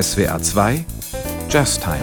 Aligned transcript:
SWR 0.00 0.40
2 0.40 0.84
Just 1.50 1.82
Time 1.82 1.98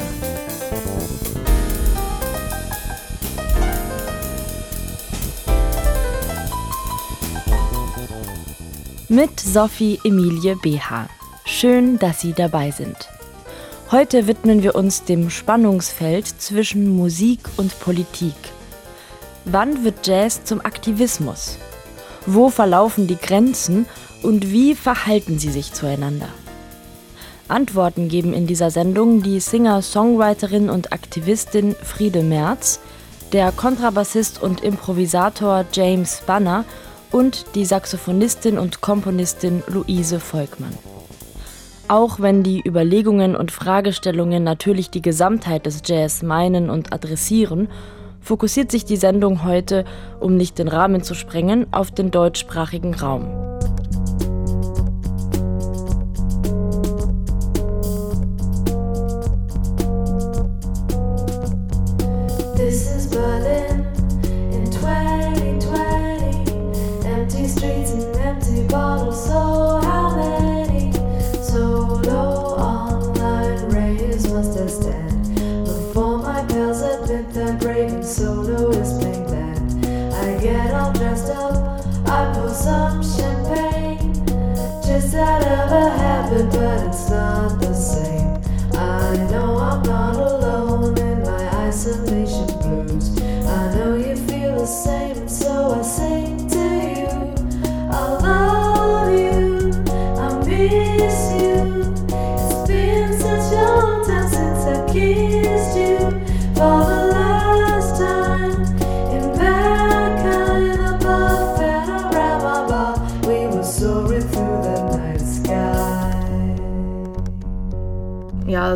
Mit 9.07 9.39
Sophie 9.39 10.01
Emilie 10.03 10.57
BH. 10.57 11.07
Schön, 11.45 11.97
dass 11.97 12.19
Sie 12.19 12.33
dabei 12.33 12.71
sind. 12.71 12.97
Heute 13.89 14.27
widmen 14.27 14.63
wir 14.63 14.75
uns 14.75 15.05
dem 15.05 15.29
Spannungsfeld 15.29 16.27
zwischen 16.41 16.89
Musik 16.89 17.39
und 17.55 17.79
Politik. 17.79 18.35
Wann 19.45 19.85
wird 19.85 20.05
Jazz 20.05 20.43
zum 20.43 20.59
Aktivismus? 20.59 21.57
Wo 22.25 22.49
verlaufen 22.49 23.07
die 23.07 23.17
Grenzen 23.17 23.85
und 24.23 24.51
wie 24.51 24.75
verhalten 24.75 25.37
sie 25.37 25.51
sich 25.51 25.73
zueinander? 25.73 26.29
Antworten 27.47 28.07
geben 28.07 28.33
in 28.33 28.47
dieser 28.47 28.71
Sendung 28.71 29.21
die 29.21 29.39
Singer-Songwriterin 29.39 30.69
und 30.69 30.93
Aktivistin 30.93 31.75
Friede 31.83 32.23
Merz, 32.23 32.79
der 33.33 33.51
Kontrabassist 33.51 34.41
und 34.41 34.61
Improvisator 34.61 35.65
James 35.73 36.23
Banner 36.25 36.65
und 37.11 37.45
die 37.55 37.65
Saxophonistin 37.65 38.57
und 38.57 38.81
Komponistin 38.81 39.61
Luise 39.67 40.19
Volkmann. 40.19 40.77
Auch 41.87 42.19
wenn 42.19 42.43
die 42.43 42.61
Überlegungen 42.65 43.35
und 43.35 43.51
Fragestellungen 43.51 44.43
natürlich 44.43 44.89
die 44.89 45.01
Gesamtheit 45.01 45.65
des 45.65 45.81
Jazz 45.85 46.23
meinen 46.23 46.69
und 46.69 46.93
adressieren, 46.93 47.67
fokussiert 48.21 48.71
sich 48.71 48.85
die 48.85 48.97
Sendung 48.97 49.43
heute, 49.43 49.83
um 50.19 50.37
nicht 50.37 50.57
den 50.57 50.69
Rahmen 50.69 51.03
zu 51.03 51.13
sprengen, 51.13 51.67
auf 51.71 51.91
den 51.91 52.09
deutschsprachigen 52.09 52.95
Raum. 52.95 53.52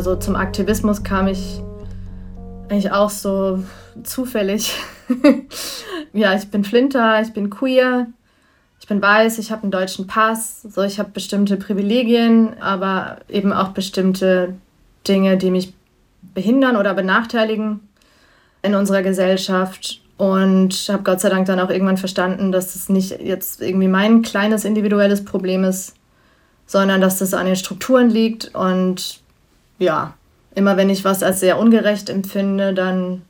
So 0.02 0.16
zum 0.16 0.36
Aktivismus 0.36 1.02
kam 1.02 1.28
ich 1.28 1.60
eigentlich 2.68 2.92
auch 2.92 3.10
so 3.10 3.62
zufällig. 4.02 4.74
ja, 6.12 6.34
ich 6.34 6.50
bin 6.50 6.64
Flinter, 6.64 7.20
ich 7.22 7.32
bin 7.32 7.50
queer, 7.50 8.06
ich 8.80 8.86
bin 8.86 9.00
weiß, 9.00 9.38
ich 9.38 9.50
habe 9.50 9.62
einen 9.62 9.70
deutschen 9.70 10.06
Pass, 10.06 10.62
so 10.62 10.82
ich 10.82 10.98
habe 10.98 11.10
bestimmte 11.10 11.56
Privilegien, 11.56 12.60
aber 12.60 13.18
eben 13.28 13.52
auch 13.52 13.68
bestimmte 13.68 14.54
Dinge, 15.06 15.36
die 15.36 15.50
mich 15.50 15.74
behindern 16.34 16.76
oder 16.76 16.94
benachteiligen 16.94 17.80
in 18.62 18.74
unserer 18.74 19.02
Gesellschaft. 19.02 20.00
Und 20.16 20.88
habe 20.90 21.04
Gott 21.04 21.20
sei 21.20 21.28
Dank 21.28 21.46
dann 21.46 21.60
auch 21.60 21.70
irgendwann 21.70 21.96
verstanden, 21.96 22.50
dass 22.50 22.72
das 22.72 22.88
nicht 22.88 23.20
jetzt 23.20 23.62
irgendwie 23.62 23.86
mein 23.86 24.22
kleines 24.22 24.64
individuelles 24.64 25.24
Problem 25.24 25.62
ist, 25.62 25.94
sondern 26.66 27.00
dass 27.00 27.18
das 27.18 27.34
an 27.34 27.46
den 27.46 27.54
Strukturen 27.54 28.10
liegt. 28.10 28.52
Und 28.54 29.20
ja, 29.78 30.14
immer 30.54 30.76
wenn 30.76 30.90
ich 30.90 31.04
was 31.04 31.22
als 31.22 31.40
sehr 31.40 31.58
ungerecht 31.58 32.10
empfinde, 32.10 32.74
dann 32.74 33.22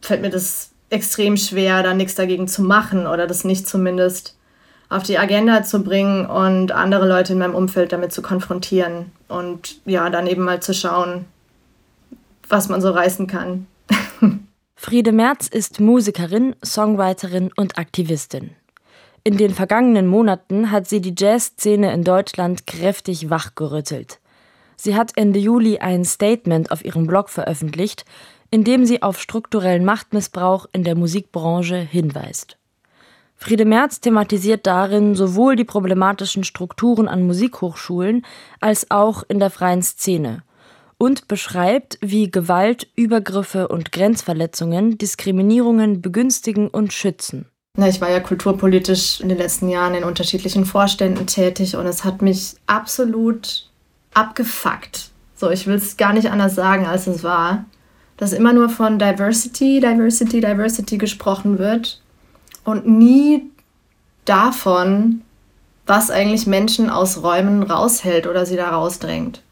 fällt 0.00 0.22
mir 0.22 0.30
das 0.30 0.70
extrem 0.90 1.36
schwer, 1.36 1.82
da 1.82 1.94
nichts 1.94 2.14
dagegen 2.14 2.48
zu 2.48 2.62
machen 2.62 3.06
oder 3.06 3.26
das 3.26 3.44
nicht 3.44 3.66
zumindest 3.66 4.36
auf 4.88 5.02
die 5.02 5.18
Agenda 5.18 5.62
zu 5.62 5.82
bringen 5.82 6.26
und 6.26 6.70
andere 6.70 7.08
Leute 7.08 7.32
in 7.32 7.38
meinem 7.38 7.54
Umfeld 7.54 7.92
damit 7.92 8.12
zu 8.12 8.20
konfrontieren 8.20 9.10
und 9.28 9.80
ja, 9.86 10.10
dann 10.10 10.26
eben 10.26 10.44
mal 10.44 10.60
zu 10.60 10.74
schauen, 10.74 11.24
was 12.48 12.68
man 12.68 12.82
so 12.82 12.90
reißen 12.90 13.26
kann. 13.26 13.66
Friede 14.74 15.12
Merz 15.12 15.48
ist 15.48 15.80
Musikerin, 15.80 16.54
Songwriterin 16.62 17.50
und 17.56 17.78
Aktivistin. 17.78 18.50
In 19.24 19.36
den 19.36 19.54
vergangenen 19.54 20.08
Monaten 20.08 20.70
hat 20.72 20.88
sie 20.88 21.00
die 21.00 21.14
Jazzszene 21.16 21.92
in 21.92 22.04
Deutschland 22.04 22.66
kräftig 22.66 23.30
wachgerüttelt. 23.30 24.18
Sie 24.84 24.96
hat 24.96 25.12
Ende 25.14 25.38
Juli 25.38 25.78
ein 25.78 26.04
Statement 26.04 26.72
auf 26.72 26.84
ihrem 26.84 27.06
Blog 27.06 27.30
veröffentlicht, 27.30 28.04
in 28.50 28.64
dem 28.64 28.84
sie 28.84 29.00
auf 29.00 29.20
strukturellen 29.20 29.84
Machtmissbrauch 29.84 30.66
in 30.72 30.82
der 30.82 30.96
Musikbranche 30.96 31.76
hinweist. 31.76 32.58
Friede 33.36 33.64
Merz 33.64 34.00
thematisiert 34.00 34.66
darin 34.66 35.14
sowohl 35.14 35.54
die 35.54 35.62
problematischen 35.62 36.42
Strukturen 36.42 37.06
an 37.06 37.24
Musikhochschulen 37.24 38.26
als 38.58 38.90
auch 38.90 39.22
in 39.28 39.38
der 39.38 39.50
freien 39.50 39.82
Szene 39.82 40.42
und 40.98 41.28
beschreibt, 41.28 41.98
wie 42.00 42.28
Gewalt, 42.28 42.88
Übergriffe 42.96 43.68
und 43.68 43.92
Grenzverletzungen 43.92 44.98
Diskriminierungen 44.98 46.02
begünstigen 46.02 46.66
und 46.66 46.92
schützen. 46.92 47.46
Ich 47.78 48.00
war 48.00 48.10
ja 48.10 48.18
kulturpolitisch 48.18 49.20
in 49.20 49.28
den 49.28 49.38
letzten 49.38 49.68
Jahren 49.68 49.94
in 49.94 50.02
unterschiedlichen 50.02 50.64
Vorständen 50.64 51.28
tätig 51.28 51.76
und 51.76 51.86
es 51.86 52.02
hat 52.02 52.20
mich 52.20 52.56
absolut 52.66 53.70
abgefuckt. 54.14 55.10
So, 55.34 55.50
ich 55.50 55.66
will 55.66 55.74
es 55.74 55.96
gar 55.96 56.12
nicht 56.12 56.30
anders 56.30 56.54
sagen, 56.54 56.86
als 56.86 57.06
es 57.06 57.24
war. 57.24 57.64
Dass 58.16 58.32
immer 58.32 58.52
nur 58.52 58.68
von 58.68 58.98
Diversity, 58.98 59.80
Diversity, 59.80 60.40
Diversity 60.40 60.98
gesprochen 60.98 61.58
wird 61.58 62.00
und 62.64 62.86
nie 62.86 63.50
davon, 64.24 65.22
was 65.86 66.10
eigentlich 66.10 66.46
Menschen 66.46 66.90
aus 66.90 67.22
Räumen 67.22 67.62
raushält 67.62 68.26
oder 68.26 68.46
sie 68.46 68.56
da 68.56 68.70
rausdrängt. 68.70 69.42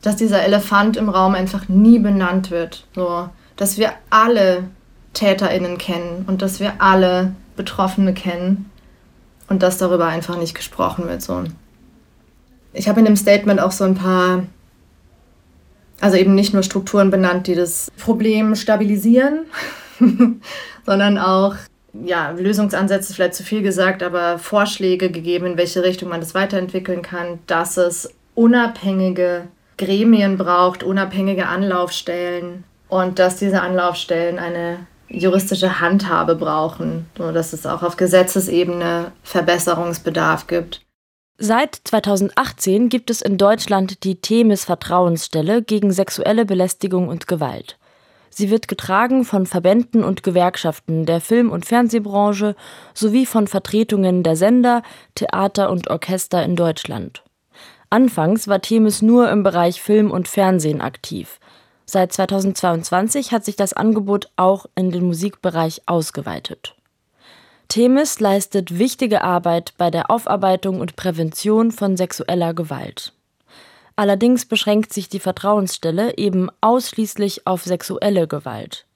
Dass 0.00 0.16
dieser 0.16 0.42
Elefant 0.42 0.96
im 0.96 1.08
Raum 1.08 1.34
einfach 1.34 1.68
nie 1.68 1.98
benannt 1.98 2.50
wird. 2.50 2.86
So, 2.94 3.28
dass 3.56 3.76
wir 3.76 3.92
alle 4.08 4.64
TäterInnen 5.12 5.78
kennen 5.78 6.24
und 6.26 6.42
dass 6.42 6.60
wir 6.60 6.80
alle 6.80 7.34
Betroffene 7.56 8.14
kennen 8.14 8.70
und 9.48 9.62
dass 9.62 9.78
darüber 9.78 10.06
einfach 10.06 10.38
nicht 10.38 10.54
gesprochen 10.54 11.08
wird. 11.08 11.22
So. 11.22 11.44
Ich 12.76 12.88
habe 12.88 13.00
in 13.00 13.06
dem 13.06 13.16
Statement 13.16 13.60
auch 13.60 13.72
so 13.72 13.84
ein 13.84 13.94
paar, 13.94 14.44
also 16.00 16.16
eben 16.16 16.34
nicht 16.34 16.52
nur 16.52 16.62
Strukturen 16.62 17.10
benannt, 17.10 17.46
die 17.46 17.54
das 17.54 17.90
Problem 17.98 18.54
stabilisieren, 18.54 19.46
sondern 20.86 21.18
auch 21.18 21.56
ja, 22.04 22.30
Lösungsansätze 22.30 23.14
vielleicht 23.14 23.34
zu 23.34 23.42
viel 23.42 23.62
gesagt, 23.62 24.02
aber 24.02 24.38
Vorschläge 24.38 25.10
gegeben, 25.10 25.46
in 25.46 25.56
welche 25.56 25.82
Richtung 25.82 26.10
man 26.10 26.20
das 26.20 26.34
weiterentwickeln 26.34 27.02
kann, 27.02 27.38
dass 27.46 27.78
es 27.78 28.12
unabhängige 28.34 29.48
Gremien 29.78 30.36
braucht, 30.36 30.82
unabhängige 30.82 31.46
Anlaufstellen 31.46 32.64
und 32.88 33.18
dass 33.18 33.36
diese 33.36 33.62
Anlaufstellen 33.62 34.38
eine 34.38 34.86
juristische 35.08 35.80
Handhabe 35.80 36.34
brauchen, 36.34 37.06
so 37.16 37.32
dass 37.32 37.52
es 37.52 37.66
auch 37.66 37.82
auf 37.82 37.96
Gesetzesebene 37.96 39.12
Verbesserungsbedarf 39.22 40.46
gibt. 40.46 40.85
Seit 41.38 41.74
2018 41.84 42.88
gibt 42.88 43.10
es 43.10 43.20
in 43.20 43.36
Deutschland 43.36 44.04
die 44.04 44.22
Themis 44.22 44.64
Vertrauensstelle 44.64 45.62
gegen 45.62 45.92
sexuelle 45.92 46.46
Belästigung 46.46 47.08
und 47.08 47.26
Gewalt. 47.26 47.76
Sie 48.30 48.48
wird 48.50 48.68
getragen 48.68 49.22
von 49.26 49.44
Verbänden 49.44 50.02
und 50.02 50.22
Gewerkschaften 50.22 51.04
der 51.04 51.20
Film- 51.20 51.50
und 51.50 51.66
Fernsehbranche 51.66 52.56
sowie 52.94 53.26
von 53.26 53.48
Vertretungen 53.48 54.22
der 54.22 54.36
Sender, 54.36 54.82
Theater 55.14 55.70
und 55.70 55.90
Orchester 55.90 56.42
in 56.42 56.56
Deutschland. 56.56 57.22
Anfangs 57.90 58.48
war 58.48 58.62
Themis 58.62 59.02
nur 59.02 59.30
im 59.30 59.42
Bereich 59.42 59.82
Film 59.82 60.10
und 60.10 60.28
Fernsehen 60.28 60.80
aktiv. 60.80 61.38
Seit 61.84 62.14
2022 62.14 63.32
hat 63.32 63.44
sich 63.44 63.56
das 63.56 63.74
Angebot 63.74 64.30
auch 64.36 64.64
in 64.74 64.90
den 64.90 65.04
Musikbereich 65.04 65.82
ausgeweitet. 65.84 66.75
Themis 67.68 68.20
leistet 68.20 68.78
wichtige 68.78 69.22
Arbeit 69.22 69.74
bei 69.76 69.90
der 69.90 70.10
Aufarbeitung 70.10 70.80
und 70.80 70.96
Prävention 70.96 71.72
von 71.72 71.96
sexueller 71.96 72.54
Gewalt. 72.54 73.12
Allerdings 73.96 74.44
beschränkt 74.44 74.92
sich 74.92 75.08
die 75.08 75.20
Vertrauensstelle 75.20 76.16
eben 76.18 76.48
ausschließlich 76.60 77.46
auf 77.46 77.64
sexuelle 77.64 78.28
Gewalt. 78.28 78.86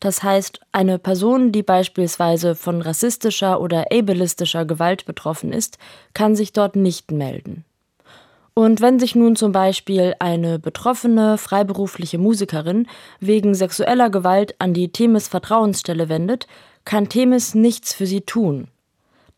Das 0.00 0.22
heißt, 0.22 0.60
eine 0.72 0.98
Person, 0.98 1.50
die 1.52 1.62
beispielsweise 1.62 2.54
von 2.54 2.80
rassistischer 2.80 3.60
oder 3.60 3.86
ableistischer 3.90 4.64
Gewalt 4.64 5.06
betroffen 5.06 5.52
ist, 5.52 5.78
kann 6.14 6.36
sich 6.36 6.52
dort 6.52 6.76
nicht 6.76 7.10
melden. 7.10 7.64
Und 8.54 8.80
wenn 8.80 8.98
sich 8.98 9.14
nun 9.14 9.36
zum 9.36 9.52
Beispiel 9.52 10.14
eine 10.18 10.58
betroffene 10.58 11.38
freiberufliche 11.38 12.18
Musikerin 12.18 12.88
wegen 13.20 13.54
sexueller 13.54 14.10
Gewalt 14.10 14.54
an 14.58 14.74
die 14.74 14.90
Themis 14.90 15.28
Vertrauensstelle 15.28 16.08
wendet, 16.08 16.46
kann 16.84 17.08
Themis 17.08 17.54
nichts 17.54 17.92
für 17.92 18.06
sie 18.06 18.22
tun. 18.22 18.68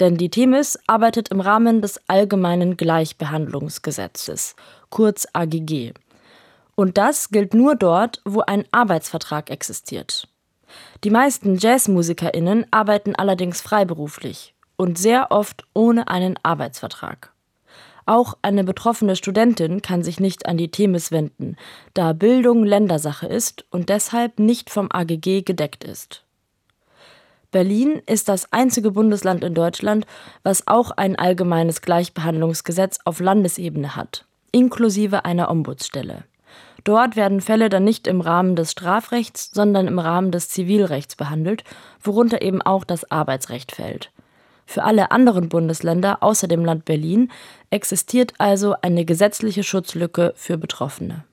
Denn 0.01 0.17
die 0.17 0.31
Themis 0.31 0.79
arbeitet 0.87 1.29
im 1.29 1.41
Rahmen 1.41 1.83
des 1.83 2.01
Allgemeinen 2.09 2.77
Gleichbehandlungsgesetzes, 2.77 4.57
kurz 4.91 5.27
AGG. 5.33 5.93
Und 6.75 6.99
das 6.99 7.29
gilt 7.29 7.55
nur 7.55 7.77
dort, 7.77 8.21
wo 8.25 8.41
ein 8.41 8.65
Arbeitsvertrag 8.73 9.51
existiert. 9.51 10.29
Die 11.05 11.11
meisten 11.11 11.57
JazzmusikerInnen 11.57 12.67
arbeiten 12.71 13.15
allerdings 13.15 13.61
freiberuflich 13.61 14.55
und 14.77 14.99
sehr 14.99 15.31
oft 15.31 15.65
ohne 15.75 16.09
einen 16.09 16.39
Arbeitsvertrag. 16.43 17.33
Auch 18.07 18.37
eine 18.43 18.65
betroffene 18.65 19.15
Studentin 19.15 19.83
kann 19.83 20.03
sich 20.03 20.19
nicht 20.19 20.47
an 20.47 20.57
die 20.57 20.71
Themis 20.71 21.13
wenden, 21.13 21.57
da 21.95 22.13
Bildung 22.13 22.65
Ländersache 22.65 23.27
ist 23.27 23.65
und 23.71 23.91
deshalb 23.91 24.41
nicht 24.41 24.71
vom 24.71 24.89
AGG 24.91 25.43
gedeckt 25.43 25.85
ist. 25.85 26.25
Berlin 27.53 28.01
ist 28.07 28.29
das 28.31 28.51
einzige 28.53 28.91
Bundesland 28.91 29.45
in 29.45 29.55
Deutschland, 29.55 30.07
was 30.43 30.67
auch 30.67 30.91
ein 30.91 31.17
allgemeines 31.17 31.83
Gleichbehandlungsgesetz 31.83 32.99
auf 33.05 33.21
Landesebene 33.21 33.95
hat, 33.95 34.25
inklusive 34.51 35.27
einer 35.27 35.51
Ombudsstelle. 35.51 36.25
Dort 36.85 37.15
werden 37.15 37.41
Fälle 37.41 37.69
dann 37.69 37.85
nicht 37.85 38.07
im 38.07 38.23
Rahmen 38.23 38.57
des 38.57 38.73
Strafrechts, 38.73 39.51
sondern 39.53 39.87
im 39.87 39.99
Rahmen 39.99 40.33
des 40.33 40.49
Zivilrechts 40.49 41.15
behandelt, 41.15 41.63
worunter 42.03 42.43
eben 42.43 42.63
auch 42.63 42.85
das 42.85 43.09
Arbeitsrecht 43.11 43.71
fällt. 43.71 44.11
Für 44.65 44.85
alle 44.85 45.11
anderen 45.11 45.49
Bundesländer 45.51 46.23
außer 46.23 46.49
dem 46.49 46.65
Land 46.65 46.87
Berlin 46.87 47.31
existiert 47.71 48.33
also 48.39 48.75
eine 48.81 49.05
gesetzliche 49.05 49.63
Schutzlücke 49.63 50.33
für 50.37 50.57
Betroffene. 50.57 51.25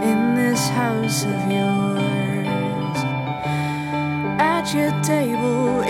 in 0.04 0.36
this 0.36 0.70
house 0.70 1.24
of 1.24 1.52
yours. 1.52 2.98
At 4.40 4.74
your 4.74 4.92
table 5.04 5.82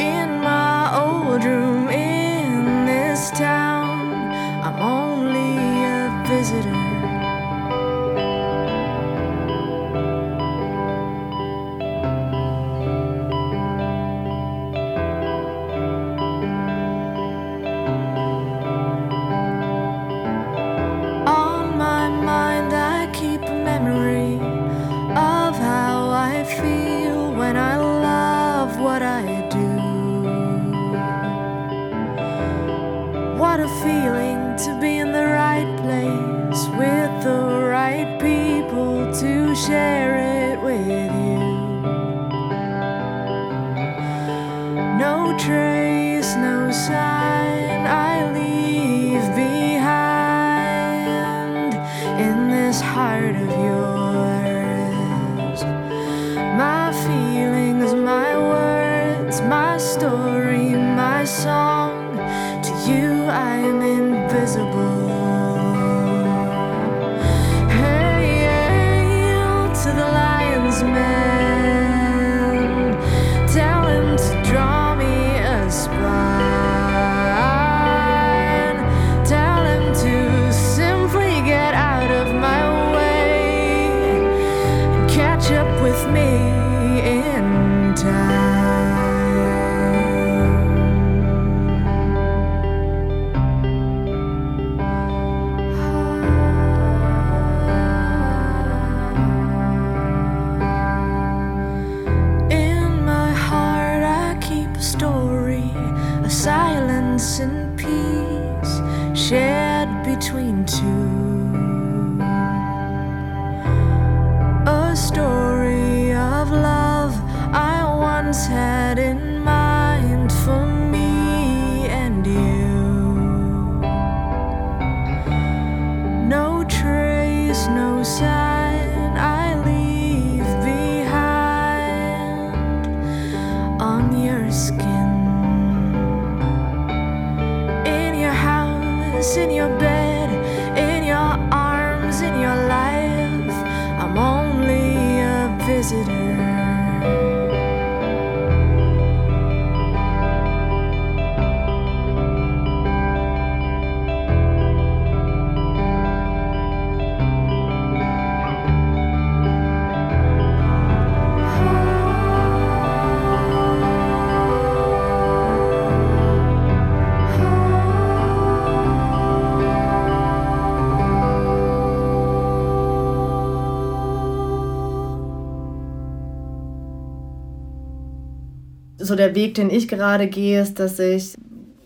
so 179.08 179.16
der 179.16 179.36
Weg, 179.36 179.56
den 179.56 179.70
ich 179.70 179.88
gerade 179.88 180.28
gehe, 180.28 180.62
ist, 180.62 180.80
dass 180.80 181.00
ich 181.00 181.36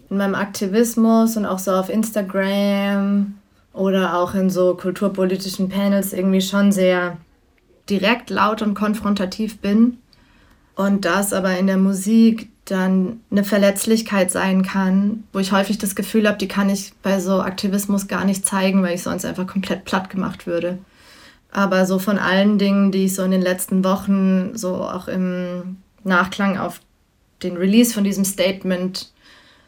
in 0.09 0.17
meinem 0.17 0.35
Aktivismus 0.35 1.37
und 1.37 1.45
auch 1.45 1.59
so 1.59 1.71
auf 1.71 1.89
Instagram 1.89 3.35
oder 3.73 4.17
auch 4.17 4.35
in 4.35 4.49
so 4.49 4.75
kulturpolitischen 4.75 5.69
Panels 5.69 6.11
irgendwie 6.11 6.41
schon 6.41 6.71
sehr 6.71 7.17
direkt, 7.89 8.29
laut 8.29 8.61
und 8.61 8.73
konfrontativ 8.73 9.59
bin. 9.59 9.97
Und 10.75 11.05
das 11.05 11.33
aber 11.33 11.57
in 11.57 11.67
der 11.67 11.77
Musik 11.77 12.49
dann 12.65 13.21
eine 13.31 13.43
Verletzlichkeit 13.43 14.31
sein 14.31 14.63
kann, 14.63 15.23
wo 15.33 15.39
ich 15.39 15.51
häufig 15.51 15.77
das 15.77 15.95
Gefühl 15.95 16.27
habe, 16.27 16.37
die 16.37 16.47
kann 16.47 16.69
ich 16.69 16.93
bei 17.03 17.19
so 17.19 17.41
Aktivismus 17.41 18.07
gar 18.07 18.23
nicht 18.23 18.45
zeigen, 18.45 18.81
weil 18.83 18.95
ich 18.95 19.03
sonst 19.03 19.25
einfach 19.25 19.47
komplett 19.47 19.85
platt 19.85 20.09
gemacht 20.09 20.47
würde. 20.47 20.77
Aber 21.51 21.85
so 21.85 21.99
von 21.99 22.17
allen 22.17 22.57
Dingen, 22.57 22.91
die 22.91 23.05
ich 23.05 23.15
so 23.15 23.23
in 23.23 23.31
den 23.31 23.41
letzten 23.41 23.83
Wochen 23.83 24.55
so 24.55 24.75
auch 24.75 25.07
im 25.07 25.77
Nachklang 26.03 26.57
auf 26.57 26.79
den 27.43 27.57
Release 27.57 27.93
von 27.93 28.03
diesem 28.03 28.25
Statement 28.25 29.11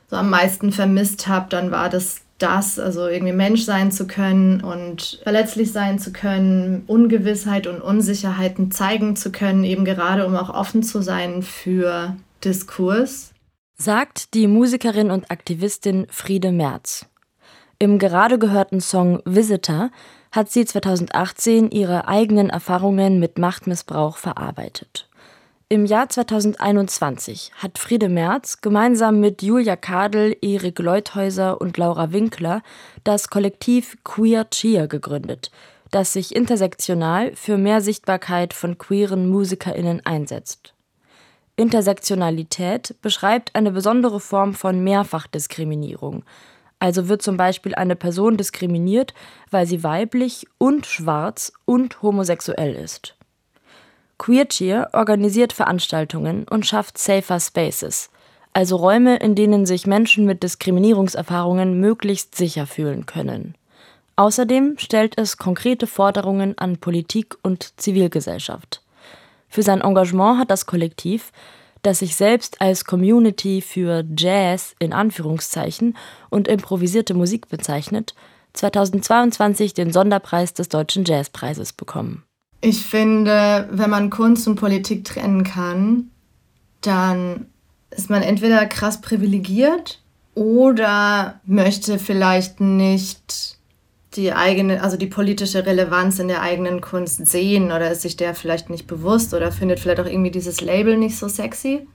so 0.10 0.16
am 0.16 0.30
meisten 0.30 0.72
vermisst 0.72 1.28
habe, 1.28 1.48
dann 1.50 1.72
war 1.72 1.90
das 1.90 2.22
das, 2.44 2.78
also 2.78 3.08
irgendwie 3.08 3.34
Mensch 3.34 3.64
sein 3.64 3.92
zu 3.92 4.06
können 4.06 4.62
und 4.62 5.20
verletzlich 5.24 5.72
sein 5.72 5.98
zu 5.98 6.12
können, 6.12 6.84
Ungewissheit 6.88 7.68
und 7.68 7.82
Unsicherheiten 7.82 8.70
zeigen 8.70 9.16
zu 9.16 9.32
können, 9.32 9.64
eben 9.64 9.86
gerade 9.86 10.26
um 10.26 10.36
auch 10.36 10.50
offen 10.50 10.84
zu 10.84 11.02
sein 11.02 11.42
für 11.42 12.18
Diskurs. 12.44 13.34
Sagt 13.76 14.34
die 14.34 14.48
Musikerin 14.48 15.10
und 15.10 15.32
Aktivistin 15.32 16.06
Friede 16.10 16.52
Merz. 16.52 17.06
Im 17.80 17.98
gerade 17.98 18.38
gehörten 18.38 18.82
Song 18.82 19.22
Visitor 19.26 19.90
hat 20.32 20.52
sie 20.52 20.66
2018 20.66 21.72
ihre 21.72 22.08
eigenen 22.08 22.50
Erfahrungen 22.50 23.20
mit 23.20 23.38
Machtmissbrauch 23.38 24.18
verarbeitet. 24.18 25.08
Im 25.74 25.88
Jahr 25.88 26.08
2021 26.08 27.52
hat 27.56 27.80
Friede 27.80 28.08
Merz 28.08 28.62
gemeinsam 28.62 29.20
mit 29.20 29.42
Julia 29.42 29.76
Kadel, 29.76 30.38
Erik 30.40 30.78
Leuthäuser 30.78 31.60
und 31.60 31.80
Laura 31.80 32.12
Winkler 32.12 32.62
das 33.04 33.32
Kollektiv 33.32 33.98
Queer 34.04 34.48
Cheer 34.52 34.88
gegründet, 34.88 35.50
das 35.90 36.14
sich 36.14 36.36
intersektional 36.36 37.36
für 37.36 37.58
mehr 37.58 37.82
Sichtbarkeit 37.82 38.54
von 38.54 38.78
queeren 38.78 39.28
MusikerInnen 39.28 40.06
einsetzt. 40.06 40.76
Intersektionalität 41.56 42.96
beschreibt 43.02 43.56
eine 43.56 43.72
besondere 43.72 44.20
Form 44.20 44.54
von 44.54 44.84
Mehrfachdiskriminierung. 44.84 46.24
Also 46.78 47.10
wird 47.10 47.24
zum 47.24 47.36
Beispiel 47.36 47.74
eine 47.74 47.96
Person 47.96 48.38
diskriminiert, 48.38 49.16
weil 49.50 49.66
sie 49.66 49.84
weiblich 49.84 50.46
und 50.60 50.86
schwarz 50.86 51.52
und 51.66 52.04
homosexuell 52.04 52.76
ist. 52.76 53.16
Queercheer 54.24 54.88
organisiert 54.94 55.52
Veranstaltungen 55.52 56.46
und 56.50 56.66
schafft 56.66 56.98
Safer 56.98 57.42
Spaces, 57.42 58.10
also 58.54 58.78
Räume, 58.78 59.18
in 59.18 59.36
denen 59.36 59.66
sich 59.66 59.86
Menschen 59.86 60.26
mit 60.26 60.44
Diskriminierungserfahrungen 60.44 61.78
möglichst 61.78 62.34
sicher 62.34 62.66
fühlen 62.66 63.06
können. 63.06 63.56
Außerdem 64.16 64.76
stellt 64.78 65.18
es 65.18 65.36
konkrete 65.36 65.88
Forderungen 65.88 66.58
an 66.58 66.78
Politik 66.78 67.36
und 67.42 67.74
Zivilgesellschaft. 67.82 68.82
Für 69.50 69.62
sein 69.62 69.82
Engagement 69.82 70.40
hat 70.40 70.52
das 70.52 70.68
Kollektiv, 70.68 71.34
das 71.82 72.00
sich 72.00 72.16
selbst 72.16 72.62
als 72.62 72.86
Community 72.86 73.60
für 73.60 74.06
Jazz 74.16 74.74
in 74.80 74.94
Anführungszeichen 74.94 75.98
und 76.30 76.48
improvisierte 76.48 77.14
Musik 77.14 77.50
bezeichnet, 77.50 78.16
2022 78.54 79.74
den 79.74 79.92
Sonderpreis 79.92 80.54
des 80.54 80.70
Deutschen 80.70 81.04
Jazzpreises 81.04 81.74
bekommen. 81.74 82.24
Ich 82.66 82.86
finde, 82.86 83.68
wenn 83.72 83.90
man 83.90 84.10
Kunst 84.10 84.48
und 84.48 84.56
Politik 84.56 85.04
trennen 85.04 85.44
kann, 85.44 86.12
dann 86.80 87.48
ist 87.90 88.10
man 88.10 88.22
entweder 88.22 88.66
krass 88.68 89.02
privilegiert 89.02 90.02
oder 90.34 91.42
möchte 91.46 92.00
vielleicht 92.00 92.62
nicht 92.62 93.58
die 94.14 94.32
eigene, 94.32 94.82
also 94.82 94.96
die 94.96 95.08
politische 95.08 95.66
Relevanz 95.66 96.20
in 96.20 96.30
der 96.30 96.42
eigenen 96.42 96.80
Kunst 96.80 97.28
sehen 97.28 97.66
oder 97.66 97.92
ist 97.92 98.04
sich 98.04 98.16
der 98.16 98.34
vielleicht 98.34 98.70
nicht 98.70 98.88
bewusst 98.88 99.34
oder 99.34 99.52
findet 99.52 99.82
vielleicht 99.82 100.00
auch 100.00 100.06
irgendwie 100.06 100.32
dieses 100.32 100.62
Label 100.62 100.96
nicht 100.96 101.18
so 101.18 101.28
sexy. 101.28 101.86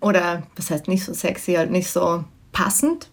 Oder 0.00 0.44
was 0.56 0.70
heißt 0.70 0.88
nicht 0.88 1.04
so 1.04 1.12
sexy, 1.12 1.56
halt 1.56 1.70
nicht 1.70 1.90
so 1.90 2.24
passend. 2.52 3.10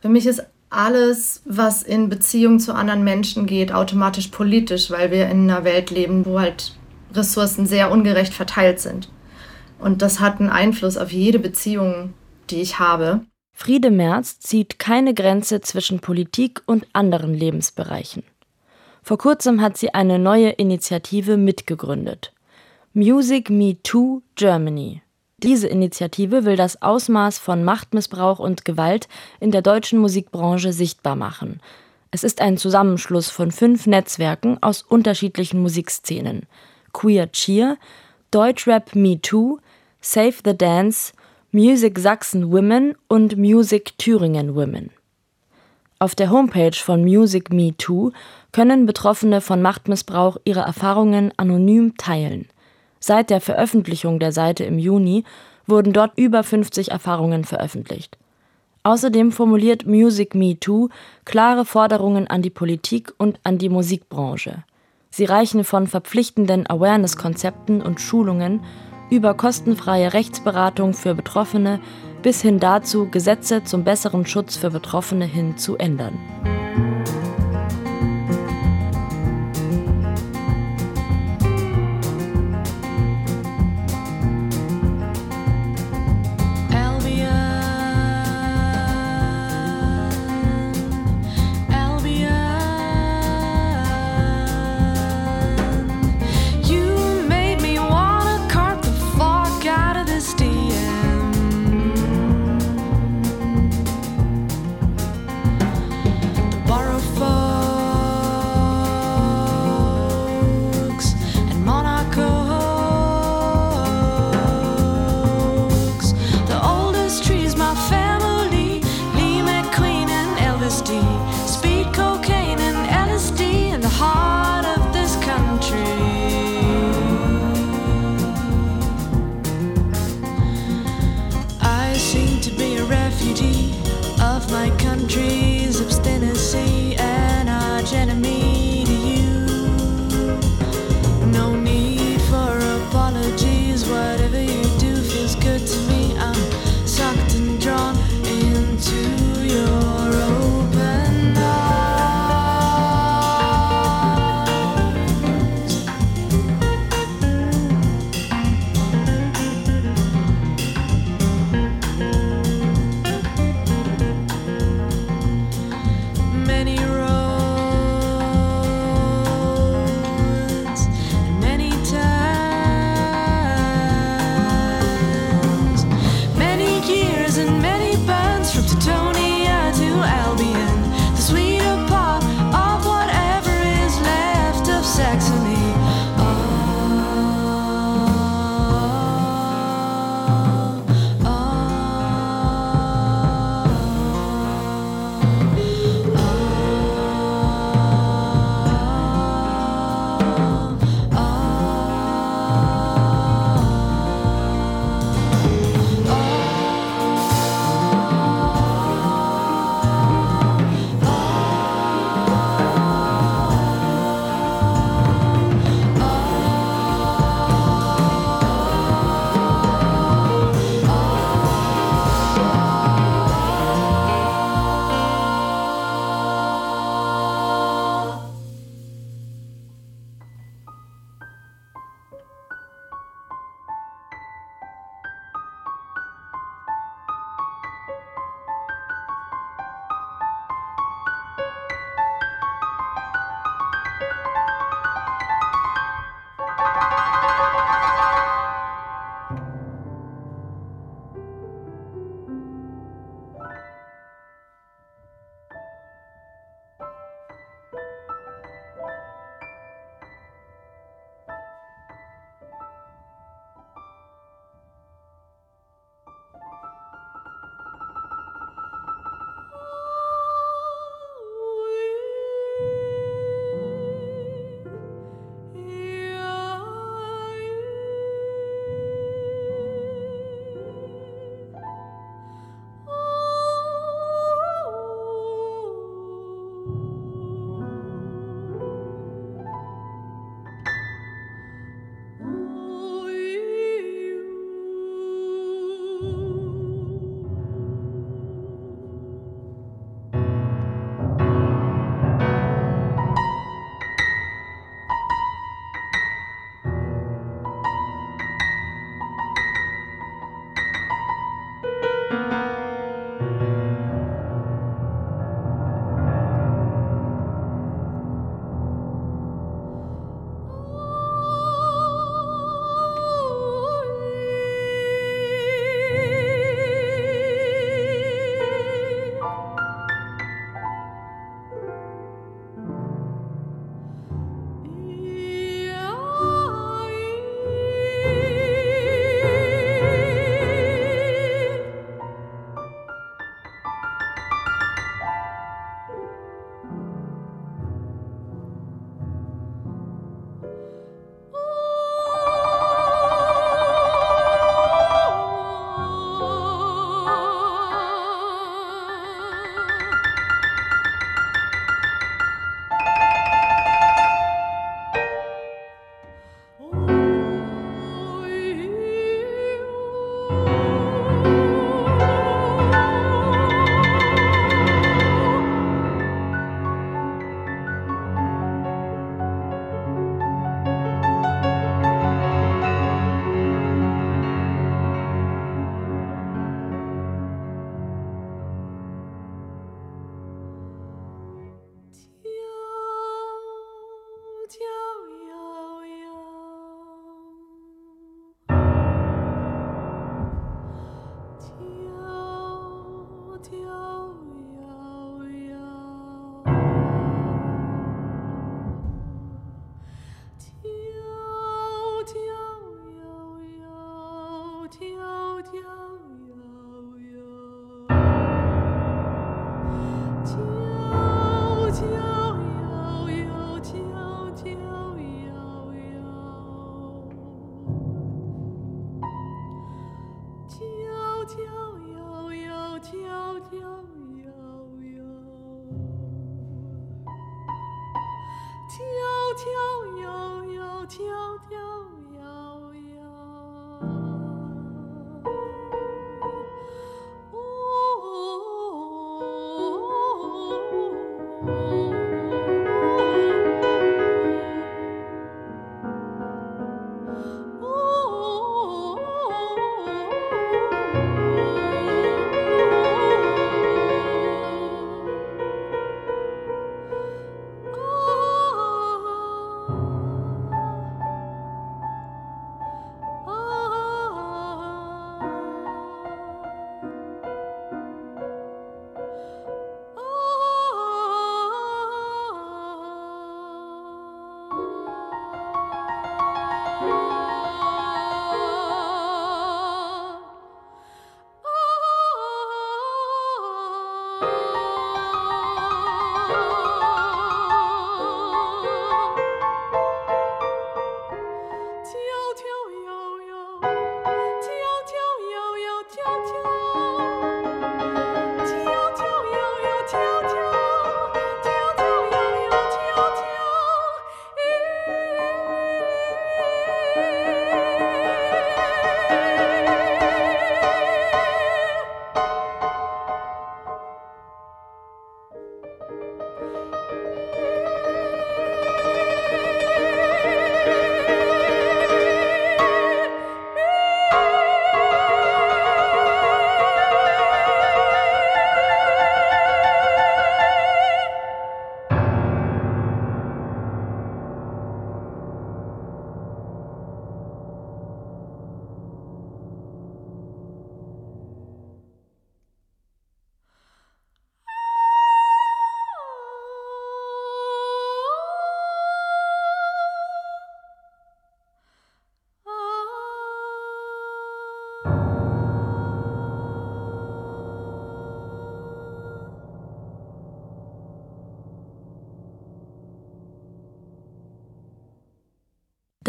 Für 0.00 0.08
mich 0.08 0.26
ist 0.26 0.44
alles, 0.70 1.42
was 1.44 1.82
in 1.82 2.08
Beziehung 2.08 2.60
zu 2.60 2.74
anderen 2.74 3.04
Menschen 3.04 3.46
geht, 3.46 3.72
automatisch 3.72 4.28
politisch, 4.28 4.90
weil 4.90 5.10
wir 5.10 5.28
in 5.28 5.50
einer 5.50 5.64
Welt 5.64 5.90
leben, 5.90 6.26
wo 6.26 6.38
halt 6.40 6.76
Ressourcen 7.14 7.66
sehr 7.66 7.90
ungerecht 7.90 8.34
verteilt 8.34 8.80
sind. 8.80 9.10
Und 9.78 10.02
das 10.02 10.20
hat 10.20 10.40
einen 10.40 10.50
Einfluss 10.50 10.96
auf 10.96 11.12
jede 11.12 11.38
Beziehung, 11.38 12.12
die 12.50 12.60
ich 12.60 12.78
habe. 12.78 13.20
Friede 13.52 13.90
Merz 13.90 14.38
zieht 14.38 14.78
keine 14.78 15.14
Grenze 15.14 15.60
zwischen 15.60 16.00
Politik 16.00 16.62
und 16.66 16.86
anderen 16.92 17.34
Lebensbereichen. 17.34 18.22
Vor 19.02 19.18
kurzem 19.18 19.60
hat 19.60 19.76
sie 19.76 19.94
eine 19.94 20.18
neue 20.18 20.50
Initiative 20.50 21.36
mitgegründet. 21.36 22.32
Music 22.92 23.48
Me 23.50 23.76
Too 23.82 24.22
Germany. 24.34 25.02
Diese 25.40 25.68
Initiative 25.68 26.44
will 26.44 26.56
das 26.56 26.82
Ausmaß 26.82 27.38
von 27.38 27.62
Machtmissbrauch 27.62 28.40
und 28.40 28.64
Gewalt 28.64 29.06
in 29.38 29.52
der 29.52 29.62
deutschen 29.62 30.00
Musikbranche 30.00 30.72
sichtbar 30.72 31.14
machen. 31.14 31.60
Es 32.10 32.24
ist 32.24 32.40
ein 32.40 32.56
Zusammenschluss 32.56 33.30
von 33.30 33.52
fünf 33.52 33.86
Netzwerken 33.86 34.58
aus 34.60 34.82
unterschiedlichen 34.82 35.62
Musikszenen: 35.62 36.46
Queer 36.92 37.30
Cheer, 37.30 37.76
Deutschrap 38.32 38.96
Me 38.96 39.20
Too, 39.20 39.58
Save 40.00 40.34
the 40.44 40.58
Dance, 40.58 41.12
Music 41.52 42.00
Sachsen 42.00 42.50
Women 42.50 42.96
und 43.06 43.36
Music 43.36 43.96
Thüringen 43.96 44.56
Women. 44.56 44.90
Auf 46.00 46.16
der 46.16 46.30
Homepage 46.30 46.76
von 46.76 47.02
Music 47.04 47.52
Me 47.52 47.76
Too 47.76 48.10
können 48.50 48.86
Betroffene 48.86 49.40
von 49.40 49.62
Machtmissbrauch 49.62 50.36
ihre 50.44 50.60
Erfahrungen 50.60 51.32
anonym 51.36 51.96
teilen. 51.96 52.48
Seit 53.00 53.30
der 53.30 53.40
Veröffentlichung 53.40 54.18
der 54.18 54.32
Seite 54.32 54.64
im 54.64 54.78
Juni 54.78 55.24
wurden 55.66 55.92
dort 55.92 56.12
über 56.16 56.42
50 56.42 56.90
Erfahrungen 56.90 57.44
veröffentlicht. 57.44 58.18
Außerdem 58.82 59.32
formuliert 59.32 59.86
Music 59.86 60.34
Me 60.34 60.58
Too 60.58 60.88
klare 61.24 61.64
Forderungen 61.64 62.26
an 62.26 62.42
die 62.42 62.50
Politik 62.50 63.12
und 63.18 63.38
an 63.44 63.58
die 63.58 63.68
Musikbranche. 63.68 64.64
Sie 65.10 65.24
reichen 65.24 65.64
von 65.64 65.86
verpflichtenden 65.86 66.68
Awareness-Konzepten 66.68 67.82
und 67.82 68.00
Schulungen 68.00 68.60
über 69.10 69.34
kostenfreie 69.34 70.12
Rechtsberatung 70.12 70.94
für 70.94 71.14
Betroffene 71.14 71.80
bis 72.22 72.42
hin 72.42 72.60
dazu, 72.60 73.08
Gesetze 73.10 73.64
zum 73.64 73.84
besseren 73.84 74.26
Schutz 74.26 74.56
für 74.56 74.70
Betroffene 74.70 75.24
hin 75.24 75.56
zu 75.56 75.76
ändern. 75.76 76.18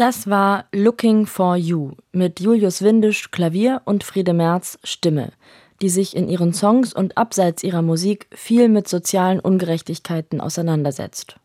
Das 0.00 0.30
war 0.30 0.64
Looking 0.72 1.26
for 1.26 1.56
You 1.56 1.90
mit 2.10 2.40
Julius 2.40 2.80
Windisch 2.80 3.30
Klavier 3.32 3.82
und 3.84 4.02
Friede 4.02 4.32
Merz 4.32 4.78
Stimme, 4.82 5.30
die 5.82 5.90
sich 5.90 6.16
in 6.16 6.26
ihren 6.26 6.54
Songs 6.54 6.94
und 6.94 7.18
abseits 7.18 7.62
ihrer 7.62 7.82
Musik 7.82 8.26
viel 8.32 8.70
mit 8.70 8.88
sozialen 8.88 9.40
Ungerechtigkeiten 9.40 10.40
auseinandersetzt. 10.40 11.36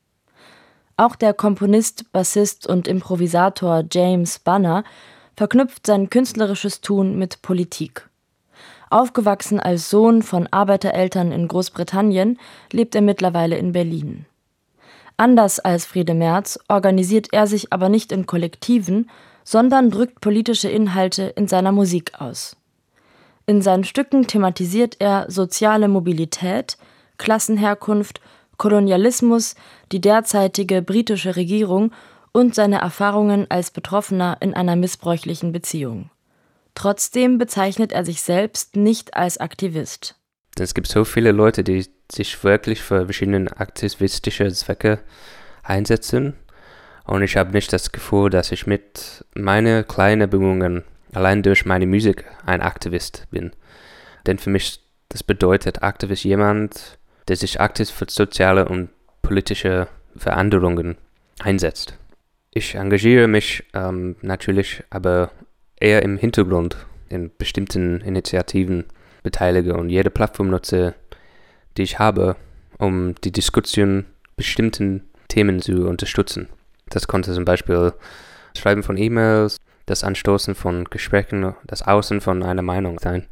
Auch 0.96 1.18
der 1.18 1.34
Komponist, 1.34 2.10
Bassist 2.14 2.66
und 2.66 2.88
Improvisator 2.88 3.84
James 3.92 4.40
Banner 4.40 4.86
verknüpft 5.36 5.86
sein 5.86 6.10
künstlerisches 6.10 6.80
Tun 6.80 7.20
mit 7.20 7.42
Politik. 7.42 8.10
Aufgewachsen 8.90 9.60
als 9.60 9.90
Sohn 9.90 10.22
von 10.22 10.48
Arbeitereltern 10.48 11.34
in 11.34 11.50
Großbritannien, 11.50 12.40
lebt 12.72 12.96
er 12.96 13.02
mittlerweile 13.02 13.58
in 13.58 13.74
Berlin. 13.74 14.26
Anders 15.18 15.60
als 15.60 15.86
Friede 15.86 16.14
Merz 16.14 16.60
organisiert 16.68 17.30
er 17.32 17.48
sich 17.48 17.72
aber 17.72 17.90
nicht 17.90 18.12
in 18.12 18.26
Kollektiven, 18.26 19.10
sondern 19.44 19.92
drückt 19.92 20.20
politische 20.22 20.70
Inhalte 20.70 21.24
in 21.24 21.48
seiner 21.48 21.72
Musik 21.72 22.20
aus. 22.20 22.58
In 23.46 23.62
seinen 23.62 23.84
Stücken 23.84 24.28
thematisiert 24.28 24.98
er 25.00 25.26
soziale 25.30 25.88
Mobilität, 25.88 26.78
Klassenherkunft, 27.18 28.20
Kolonialismus, 28.58 29.56
die 29.92 30.02
derzeitige 30.02 30.82
britische 30.82 31.36
Regierung 31.36 31.92
und 32.32 32.56
seine 32.56 32.80
Erfahrungen 32.80 33.50
als 33.50 33.72
Betroffener 33.72 34.38
in 34.42 34.54
einer 34.54 34.76
missbräuchlichen 34.76 35.52
Beziehung. 35.52 36.10
Trotzdem 36.74 37.38
bezeichnet 37.38 37.94
er 37.94 38.04
sich 38.04 38.22
selbst 38.22 38.76
nicht 38.76 39.16
als 39.16 39.38
Aktivist. 39.38 40.16
Es 40.58 40.74
gibt 40.74 40.88
so 40.88 41.04
viele 41.04 41.32
Leute, 41.32 41.64
die 41.64 41.86
sich 42.12 42.44
wirklich 42.44 42.82
für 42.82 43.06
verschiedene 43.06 43.50
aktivistische 43.60 44.52
Zwecke 44.52 45.00
einsetzen. 45.64 46.34
Und 47.06 47.22
ich 47.24 47.38
habe 47.38 47.52
nicht 47.52 47.72
das 47.74 47.92
Gefühl, 47.92 48.30
dass 48.30 48.52
ich 48.52 48.66
mit 48.66 49.26
meinen 49.36 49.88
kleinen 49.88 50.30
Bemühungen 50.30 50.84
allein 51.14 51.44
durch 51.44 51.66
meine 51.66 51.86
Musik 51.86 52.26
ein 52.46 52.62
Aktivist 52.62 53.28
bin. 53.32 53.52
Denn 54.26 54.38
für 54.38 54.50
mich 54.50 54.80
das 55.10 55.24
bedeutet 55.24 55.84
Aktivist 55.84 56.24
jemand, 56.24 56.98
der 57.28 57.36
sich 57.36 57.62
aktiv 57.62 57.90
für 57.90 58.06
soziale 58.10 58.68
und 58.68 58.90
politische 59.22 59.88
Veränderungen 60.16 60.98
einsetzt. 61.40 61.98
Ich 62.52 62.76
engagiere 62.76 63.28
mich 63.28 63.64
ähm, 63.74 64.16
natürlich 64.22 64.84
aber 64.90 65.32
eher 65.80 66.04
im 66.04 66.18
Hintergrund 66.18 66.78
in 67.10 67.32
bestimmten 67.38 68.02
Initiativen 68.02 68.86
beteilige 69.26 69.76
und 69.76 69.90
jede 69.90 70.10
Plattform 70.10 70.50
nutze, 70.50 70.94
die 71.76 71.84
ich 71.84 72.00
habe, 72.00 72.38
um 72.78 73.16
die 73.24 73.34
Diskussion 73.34 74.06
bestimmten 74.38 75.10
Themen 75.28 75.62
zu 75.62 75.88
unterstützen. 75.88 76.48
Das 76.90 77.08
konnte 77.08 77.34
zum 77.34 77.44
Beispiel 77.44 77.94
das 78.54 78.62
Schreiben 78.62 78.84
von 78.84 78.96
E-Mails, 78.96 79.58
das 79.86 80.04
Anstoßen 80.04 80.56
von 80.56 80.86
Gesprächen, 80.86 81.56
das 81.66 81.82
Außen 81.82 82.22
von 82.22 82.44
einer 82.44 82.62
Meinung 82.62 83.00
sein. 83.00 83.26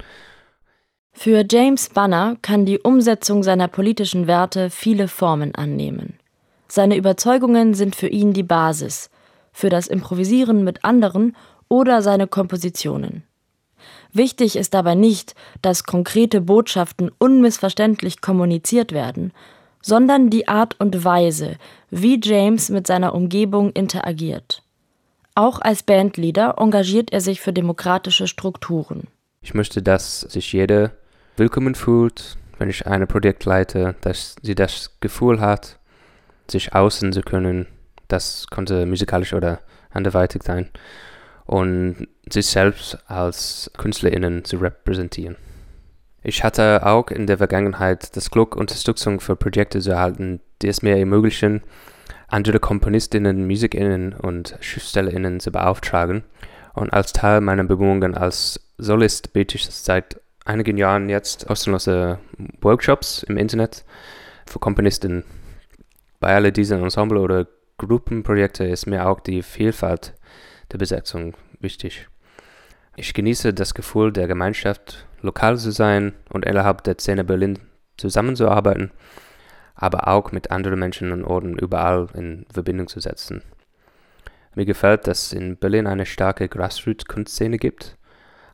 Für 1.14 1.46
James 1.50 1.90
Banner 1.90 2.38
kann 2.42 2.66
die 2.66 2.80
Umsetzung 2.80 3.44
seiner 3.44 3.68
politischen 3.68 4.28
Werte 4.28 4.70
viele 4.70 5.08
Formen 5.08 5.54
annehmen. 5.56 6.18
Seine 6.68 6.98
Überzeugungen 6.98 7.76
sind 7.76 7.96
für 7.96 8.08
ihn 8.08 8.34
die 8.34 8.44
Basis, 8.44 9.12
für 9.52 9.70
das 9.70 9.88
Improvisieren 9.88 10.64
mit 10.64 10.84
anderen 10.84 11.36
oder 11.70 12.02
seine 12.02 12.26
Kompositionen. 12.28 13.24
Wichtig 14.14 14.56
ist 14.56 14.76
dabei 14.76 14.94
nicht, 14.94 15.34
dass 15.64 15.86
konkrete 15.86 16.40
Botschaften 16.40 17.12
unmissverständlich 17.18 18.22
kommuniziert 18.22 18.92
werden, 18.92 19.34
sondern 19.82 20.30
die 20.30 20.48
Art 20.48 20.80
und 20.80 21.04
Weise, 21.04 21.58
wie 21.90 22.20
James 22.24 22.70
mit 22.70 22.86
seiner 22.86 23.16
Umgebung 23.16 23.72
interagiert. 23.72 24.62
Auch 25.34 25.60
als 25.60 25.82
Bandleader 25.82 26.56
engagiert 26.60 27.12
er 27.12 27.22
sich 27.22 27.42
für 27.42 27.54
demokratische 27.54 28.28
Strukturen. 28.28 29.08
Ich 29.42 29.56
möchte, 29.56 29.82
dass 29.82 30.22
sich 30.22 30.54
jeder 30.54 30.92
willkommen 31.36 31.74
fühlt, 31.74 32.38
wenn 32.60 32.70
ich 32.70 32.86
ein 32.86 33.08
Projekt 33.08 33.46
leite, 33.46 33.96
dass 34.02 34.36
sie 34.44 34.54
das 34.54 34.96
Gefühl 35.00 35.42
hat, 35.42 35.80
sich 36.48 36.76
außen 36.76 37.14
zu 37.14 37.22
können. 37.24 37.66
Das 38.10 38.46
konnte 38.52 38.86
musikalisch 38.86 39.34
oder 39.34 39.60
anderweitig 39.92 40.44
sein 40.44 40.70
und 41.54 42.08
sich 42.28 42.48
selbst 42.48 42.98
als 43.06 43.70
KünstlerInnen 43.78 44.44
zu 44.44 44.58
repräsentieren. 44.58 45.36
Ich 46.24 46.44
hatte 46.44 46.84
auch 46.84 47.12
in 47.12 47.28
der 47.28 47.38
Vergangenheit 47.38 48.18
das 48.18 48.32
Glück, 48.32 48.56
Unterstützung 48.56 49.20
für 49.20 49.36
Projekte 49.36 49.80
zu 49.80 49.92
erhalten, 49.92 50.40
die 50.64 50.68
es 50.68 50.82
mir 50.82 50.98
ermöglichen, 50.98 51.62
andere 52.28 52.60
KomponistInnen, 52.60 53.46
MusikerInnen 53.46 54.14
und 54.14 54.58
SchriftstellerInnen 54.62 55.40
zu 55.40 55.52
beauftragen. 55.52 56.24
Und 56.74 56.92
als 56.92 57.14
Teil 57.14 57.40
meiner 57.40 57.66
Bemühungen 57.66 58.16
als 58.16 58.60
Solist 58.80 59.34
biete 59.34 59.58
ich 59.58 59.70
seit 59.70 60.20
einigen 60.46 60.80
Jahren 60.80 61.08
jetzt 61.08 61.46
kostenlose 61.46 62.18
Workshops 62.62 63.22
im 63.22 63.38
Internet 63.38 63.86
für 64.48 64.58
KomponistInnen. 64.58 65.24
Bei 66.20 66.34
all 66.34 66.52
diesen 66.52 66.82
Ensemble 66.82 67.20
oder 67.20 67.46
Gruppenprojekte 67.78 68.66
ist 68.66 68.88
mir 68.88 69.08
auch 69.08 69.20
die 69.20 69.44
Vielfalt 69.44 70.14
der 70.74 70.80
Besetzung 70.80 71.36
wichtig. 71.60 72.10
Ich 72.96 73.14
genieße 73.14 73.54
das 73.54 73.74
Gefühl 73.74 74.12
der 74.12 74.28
Gemeinschaft, 74.28 75.08
lokal 75.22 75.58
zu 75.58 75.72
sein 75.72 76.14
und 76.30 76.46
innerhalb 76.46 76.84
der 76.84 76.96
Szene 76.96 77.24
Berlin 77.24 77.60
zusammenzuarbeiten, 77.98 78.92
aber 79.76 80.08
auch 80.08 80.32
mit 80.32 80.52
anderen 80.52 80.80
Menschen 80.80 81.12
und 81.12 81.24
Orten 81.24 81.58
überall 81.58 82.08
in 82.16 82.46
Verbindung 82.52 82.88
zu 82.88 83.00
setzen. 83.00 83.44
Mir 84.56 84.66
gefällt, 84.66 85.08
dass 85.08 85.32
in 85.32 85.58
Berlin 85.58 85.88
eine 85.88 86.06
starke 86.06 86.48
Grassroots-Kunstszene 86.48 87.58
gibt, 87.58 87.98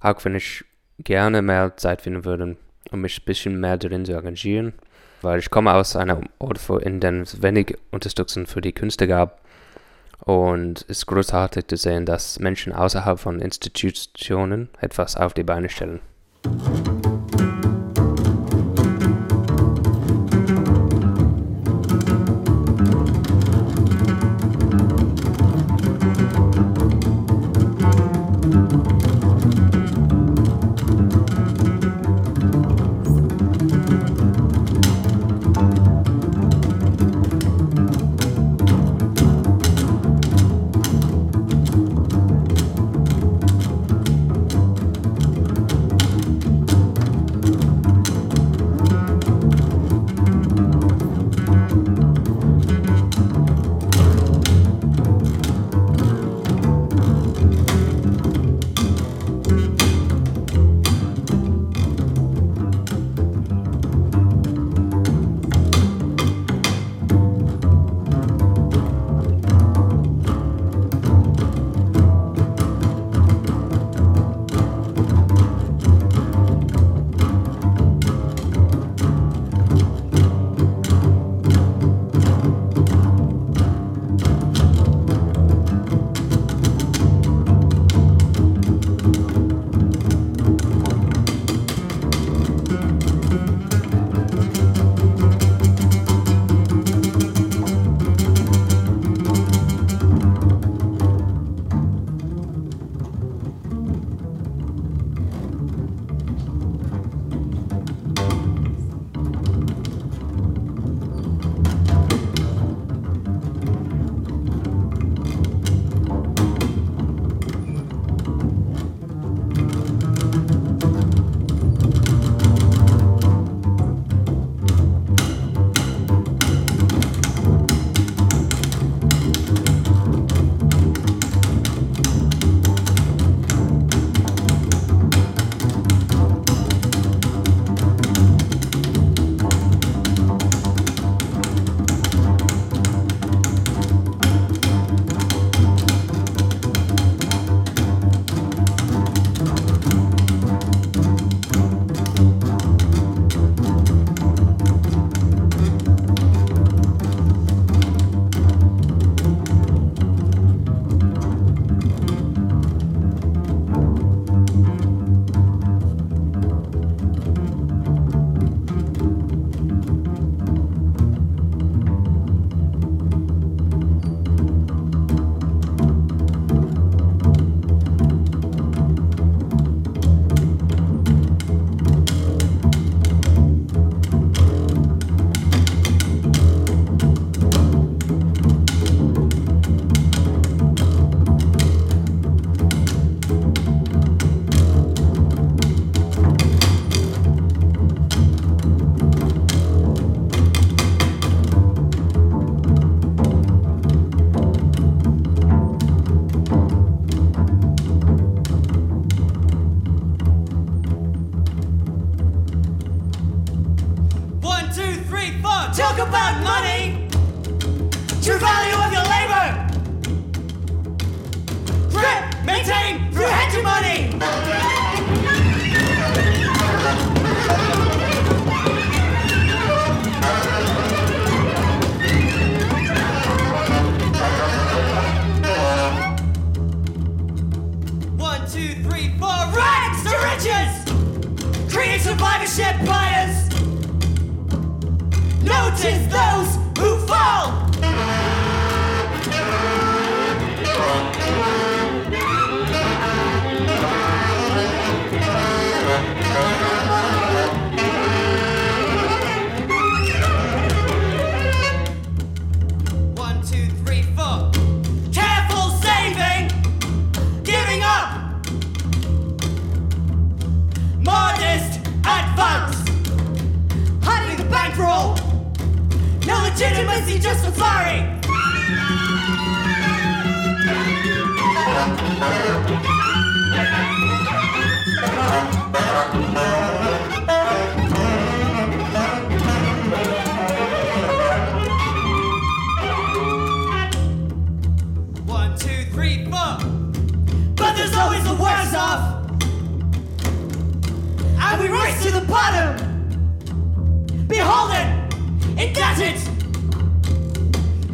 auch 0.01 0.23
wenn 0.23 0.35
ich 0.35 0.63
gerne 0.99 1.41
mehr 1.41 1.75
Zeit 1.77 2.01
finden 2.01 2.25
würde, 2.25 2.57
um 2.91 3.01
mich 3.01 3.19
ein 3.19 3.25
bisschen 3.25 3.59
mehr 3.59 3.77
darin 3.77 4.05
zu 4.05 4.13
engagieren, 4.13 4.73
weil 5.21 5.39
ich 5.39 5.49
komme 5.49 5.73
aus 5.73 5.95
einem 5.95 6.29
Ort, 6.39 6.61
in 6.81 6.99
dem 6.99 7.21
es 7.21 7.41
wenig 7.41 7.77
Unterstützung 7.91 8.45
für 8.45 8.61
die 8.61 8.73
Künste 8.73 9.07
gab 9.07 9.41
und 10.19 10.81
es 10.87 10.99
ist 10.99 11.05
großartig 11.07 11.67
zu 11.67 11.77
sehen, 11.77 12.05
dass 12.05 12.39
Menschen 12.39 12.73
außerhalb 12.73 13.19
von 13.19 13.39
Institutionen 13.39 14.69
etwas 14.79 15.15
auf 15.15 15.33
die 15.33 15.43
Beine 15.43 15.69
stellen. 15.69 16.01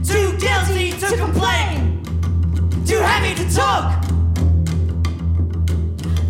Too 0.04 0.38
guilty 0.38 0.91
to 0.91 1.18
complain, 1.18 2.04
too 2.86 3.00
heavy 3.00 3.34
to 3.34 3.52
talk. 3.52 4.04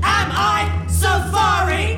Am 0.02 0.32
I 0.32 0.86
safari? 0.88 1.98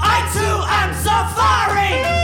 I 0.00 0.28
too 0.32 0.64
am. 0.66 0.94
Am 1.04 2.17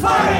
too 0.00 0.37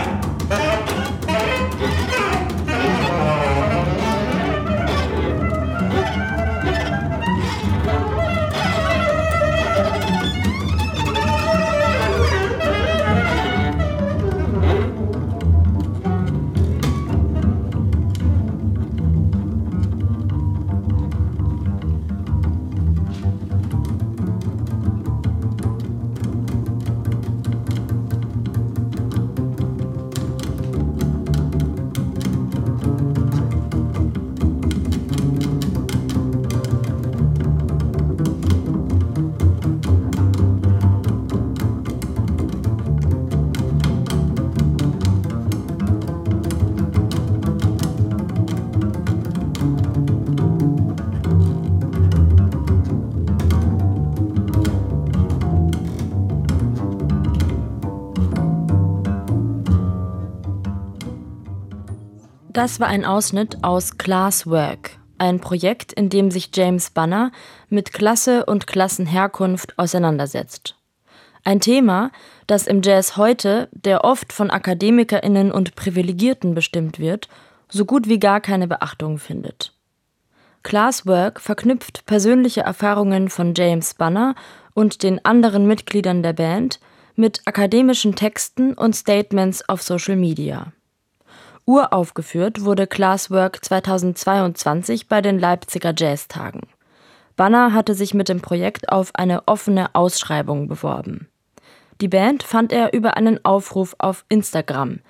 Das 62.58 62.80
war 62.80 62.88
ein 62.88 63.04
Ausschnitt 63.04 63.62
aus 63.62 63.98
Classwork, 63.98 64.98
ein 65.16 65.38
Projekt, 65.38 65.92
in 65.92 66.08
dem 66.08 66.32
sich 66.32 66.50
James 66.52 66.90
Banner 66.90 67.30
mit 67.68 67.92
Klasse 67.92 68.46
und 68.46 68.66
Klassenherkunft 68.66 69.78
auseinandersetzt. 69.78 70.74
Ein 71.44 71.60
Thema, 71.60 72.10
das 72.48 72.66
im 72.66 72.82
Jazz 72.82 73.16
heute, 73.16 73.68
der 73.70 74.02
oft 74.02 74.32
von 74.32 74.50
Akademikerinnen 74.50 75.52
und 75.52 75.76
Privilegierten 75.76 76.56
bestimmt 76.56 76.98
wird, 76.98 77.28
so 77.68 77.84
gut 77.84 78.08
wie 78.08 78.18
gar 78.18 78.40
keine 78.40 78.66
Beachtung 78.66 79.18
findet. 79.18 79.72
Classwork 80.64 81.40
verknüpft 81.40 82.06
persönliche 82.06 82.62
Erfahrungen 82.62 83.28
von 83.28 83.54
James 83.56 83.94
Banner 83.94 84.34
und 84.74 85.04
den 85.04 85.24
anderen 85.24 85.68
Mitgliedern 85.68 86.24
der 86.24 86.32
Band 86.32 86.80
mit 87.14 87.40
akademischen 87.44 88.16
Texten 88.16 88.74
und 88.74 88.96
Statements 88.96 89.68
auf 89.68 89.80
Social 89.80 90.16
Media. 90.16 90.72
Uraufgeführt 91.68 92.64
wurde 92.64 92.86
Classwork 92.86 93.62
2022 93.62 95.06
bei 95.06 95.20
den 95.20 95.38
Leipziger 95.38 95.92
Jazztagen. 95.94 96.62
Banner 97.36 97.74
hatte 97.74 97.92
sich 97.92 98.14
mit 98.14 98.30
dem 98.30 98.40
Projekt 98.40 98.88
auf 98.88 99.14
eine 99.14 99.46
offene 99.46 99.94
Ausschreibung 99.94 100.66
beworben. 100.66 101.28
Die 102.00 102.08
Band 102.08 102.42
fand 102.42 102.72
er 102.72 102.94
über 102.94 103.18
einen 103.18 103.44
Aufruf 103.44 103.94
auf 103.98 104.24
Instagram. 104.30 105.00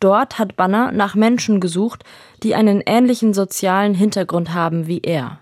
Dort 0.00 0.40
hat 0.40 0.56
Banner 0.56 0.90
nach 0.90 1.14
Menschen 1.14 1.60
gesucht, 1.60 2.02
die 2.42 2.56
einen 2.56 2.82
ähnlichen 2.84 3.32
sozialen 3.32 3.94
Hintergrund 3.94 4.52
haben 4.52 4.88
wie 4.88 5.02
er. 5.02 5.38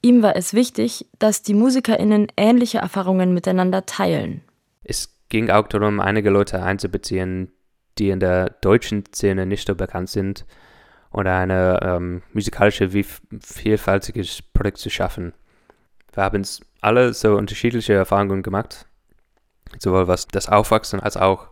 Ihm 0.00 0.22
war 0.22 0.36
es 0.36 0.54
wichtig, 0.54 1.08
dass 1.18 1.42
die 1.42 1.54
MusikerInnen 1.54 2.28
ähnliche 2.36 2.78
Erfahrungen 2.78 3.34
miteinander 3.34 3.84
teilen. 3.84 4.42
Es 4.84 5.18
ging 5.28 5.50
auch 5.50 5.66
darum, 5.66 5.98
einige 5.98 6.30
Leute 6.30 6.62
einzubeziehen, 6.62 7.50
die 7.98 8.10
in 8.10 8.20
der 8.20 8.50
deutschen 8.60 9.04
Szene 9.06 9.46
nicht 9.46 9.66
so 9.66 9.74
bekannt 9.74 10.10
sind 10.10 10.44
oder 11.10 11.36
eine 11.36 11.80
ähm, 11.82 12.22
musikalische 12.32 12.92
wie 12.92 13.06
vielfältiges 13.40 14.42
Projekt 14.42 14.78
zu 14.78 14.90
schaffen. 14.90 15.32
Wir 16.12 16.24
haben 16.24 16.42
alle 16.80 17.14
so 17.14 17.36
unterschiedliche 17.36 17.94
Erfahrungen 17.94 18.42
gemacht, 18.42 18.86
sowohl 19.78 20.08
was 20.08 20.26
das 20.28 20.48
Aufwachsen 20.48 21.00
als 21.00 21.16
auch 21.16 21.48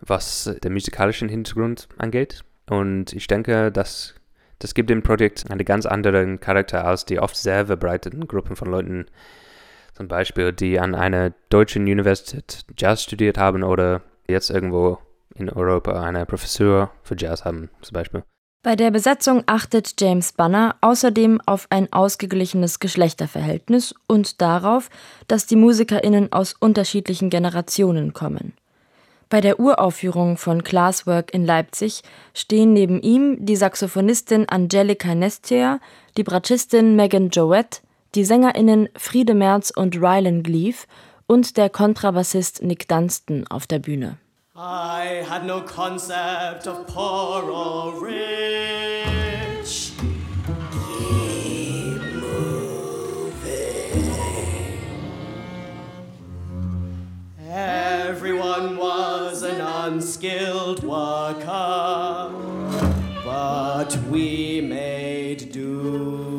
was 0.00 0.52
den 0.62 0.72
musikalischen 0.72 1.28
Hintergrund 1.28 1.88
angeht. 1.98 2.42
Und 2.68 3.12
ich 3.12 3.26
denke, 3.26 3.70
dass 3.70 4.14
das 4.58 4.74
gibt 4.74 4.90
dem 4.90 5.02
Projekt 5.02 5.50
einen 5.50 5.64
ganz 5.64 5.86
anderen 5.86 6.38
Charakter 6.38 6.84
als 6.84 7.04
die 7.04 7.18
oft 7.18 7.36
sehr 7.36 7.66
verbreiteten 7.66 8.28
Gruppen 8.28 8.54
von 8.54 8.70
Leuten, 8.70 9.06
zum 9.94 10.08
Beispiel, 10.08 10.52
die 10.52 10.78
an 10.78 10.94
einer 10.94 11.32
deutschen 11.50 11.82
Universität 11.82 12.64
Jazz 12.76 13.02
studiert 13.02 13.38
haben 13.38 13.64
oder 13.64 14.02
jetzt 14.28 14.50
irgendwo 14.50 14.98
in 15.34 15.50
Europa 15.50 16.02
eine 16.02 16.26
Professur 16.26 16.90
für 17.02 17.16
Jazz 17.18 17.44
haben, 17.44 17.70
zum 17.80 17.94
Beispiel. 17.94 18.22
Bei 18.64 18.76
der 18.76 18.92
Besetzung 18.92 19.42
achtet 19.46 20.00
James 20.00 20.32
Banner 20.32 20.76
außerdem 20.82 21.40
auf 21.46 21.66
ein 21.70 21.92
ausgeglichenes 21.92 22.78
Geschlechterverhältnis 22.78 23.92
und 24.06 24.40
darauf, 24.40 24.88
dass 25.26 25.46
die 25.46 25.56
MusikerInnen 25.56 26.32
aus 26.32 26.54
unterschiedlichen 26.60 27.28
Generationen 27.28 28.12
kommen. 28.12 28.52
Bei 29.28 29.40
der 29.40 29.58
Uraufführung 29.58 30.36
von 30.36 30.62
Classwork 30.62 31.34
in 31.34 31.44
Leipzig 31.44 32.02
stehen 32.34 32.72
neben 32.72 33.00
ihm 33.00 33.44
die 33.44 33.56
Saxophonistin 33.56 34.48
Angelika 34.48 35.14
Nestia, 35.14 35.80
die 36.16 36.22
Bratschistin 36.22 36.94
Megan 36.94 37.30
Joette, 37.30 37.80
die 38.14 38.24
SängerInnen 38.24 38.90
Friede 38.96 39.34
Merz 39.34 39.70
und 39.70 39.96
Rylan 39.96 40.42
Gleave 40.42 40.86
und 41.26 41.56
der 41.56 41.70
Kontrabassist 41.70 42.62
Nick 42.62 42.86
Dunstan 42.86 43.46
auf 43.48 43.66
der 43.66 43.78
Bühne. 43.78 44.18
I 44.64 45.24
had 45.28 45.44
no 45.44 45.60
concept 45.60 46.68
of 46.68 46.86
poor 46.86 47.50
or 47.50 48.00
rich. 48.00 49.90
Keep 50.70 52.00
moving. 52.22 53.42
Everyone 57.48 58.76
was 58.76 59.42
an 59.42 59.60
unskilled 59.60 60.84
worker, 60.84 62.30
but 63.24 63.96
we 64.12 64.60
made 64.60 65.50
do. 65.50 66.31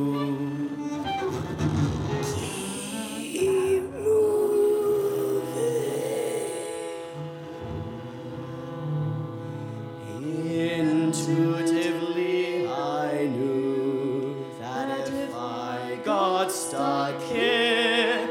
Intuitively, 10.84 12.67
I 12.67 13.27
knew 13.27 14.36
that 14.59 15.07
if 15.07 15.34
I 15.34 15.97
got 16.03 16.51
stuck 16.51 17.21
here, 17.21 18.27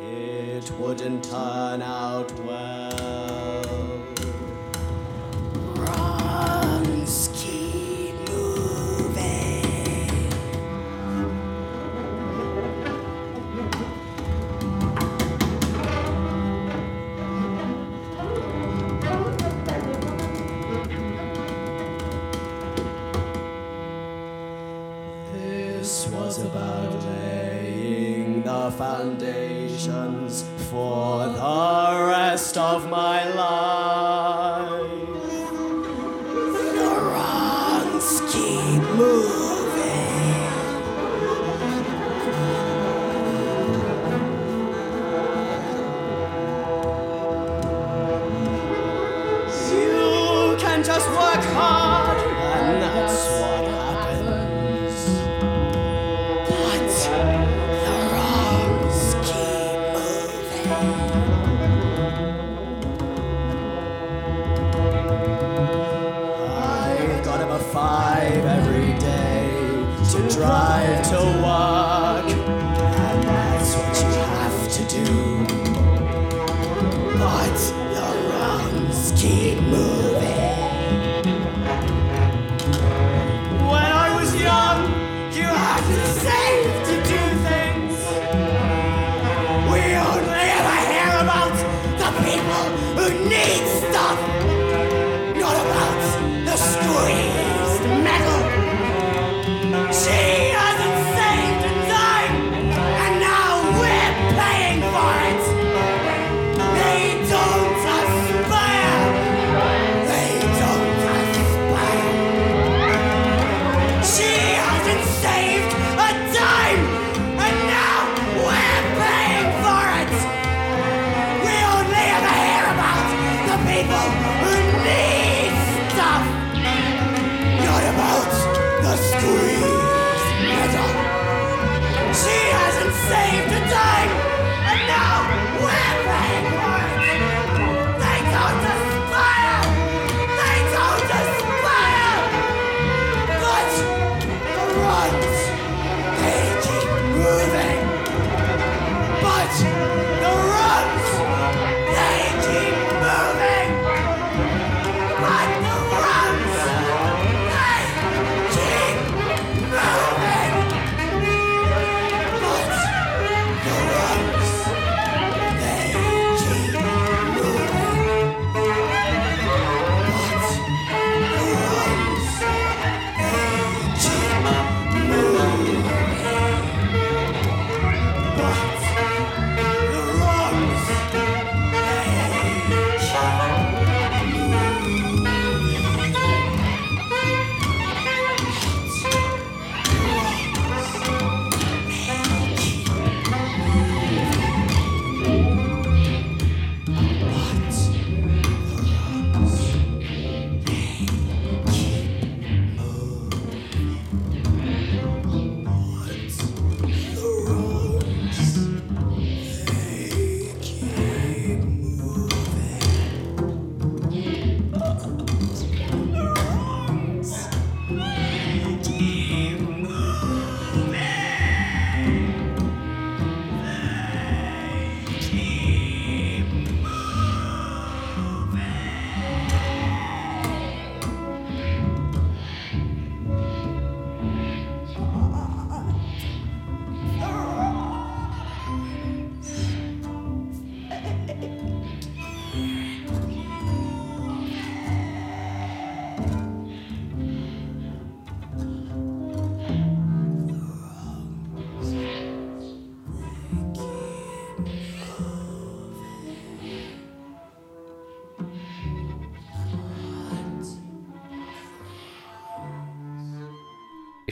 it 0.00 0.70
wouldn't 0.78 1.24
turn 1.24 1.82
out 1.82 2.30
well. 2.44 2.49
foundations 29.00 30.44
for 30.68 31.19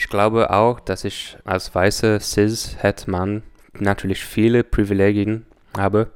ich 0.08 0.10
glaube 0.10 0.48
auch, 0.48 0.80
dass 0.80 1.04
ich 1.04 1.36
als 1.44 1.74
weißer 1.74 2.18
Cis-Hetman 2.18 3.42
natürlich 3.74 4.24
viele 4.24 4.64
Privilegien 4.64 5.44
habe, 5.76 6.10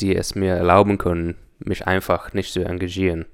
die 0.00 0.16
es 0.16 0.34
mir 0.34 0.54
erlauben 0.54 0.96
können, 0.96 1.36
mich 1.58 1.86
einfach 1.86 2.32
nicht 2.32 2.50
zu 2.50 2.64
engagieren. 2.64 3.26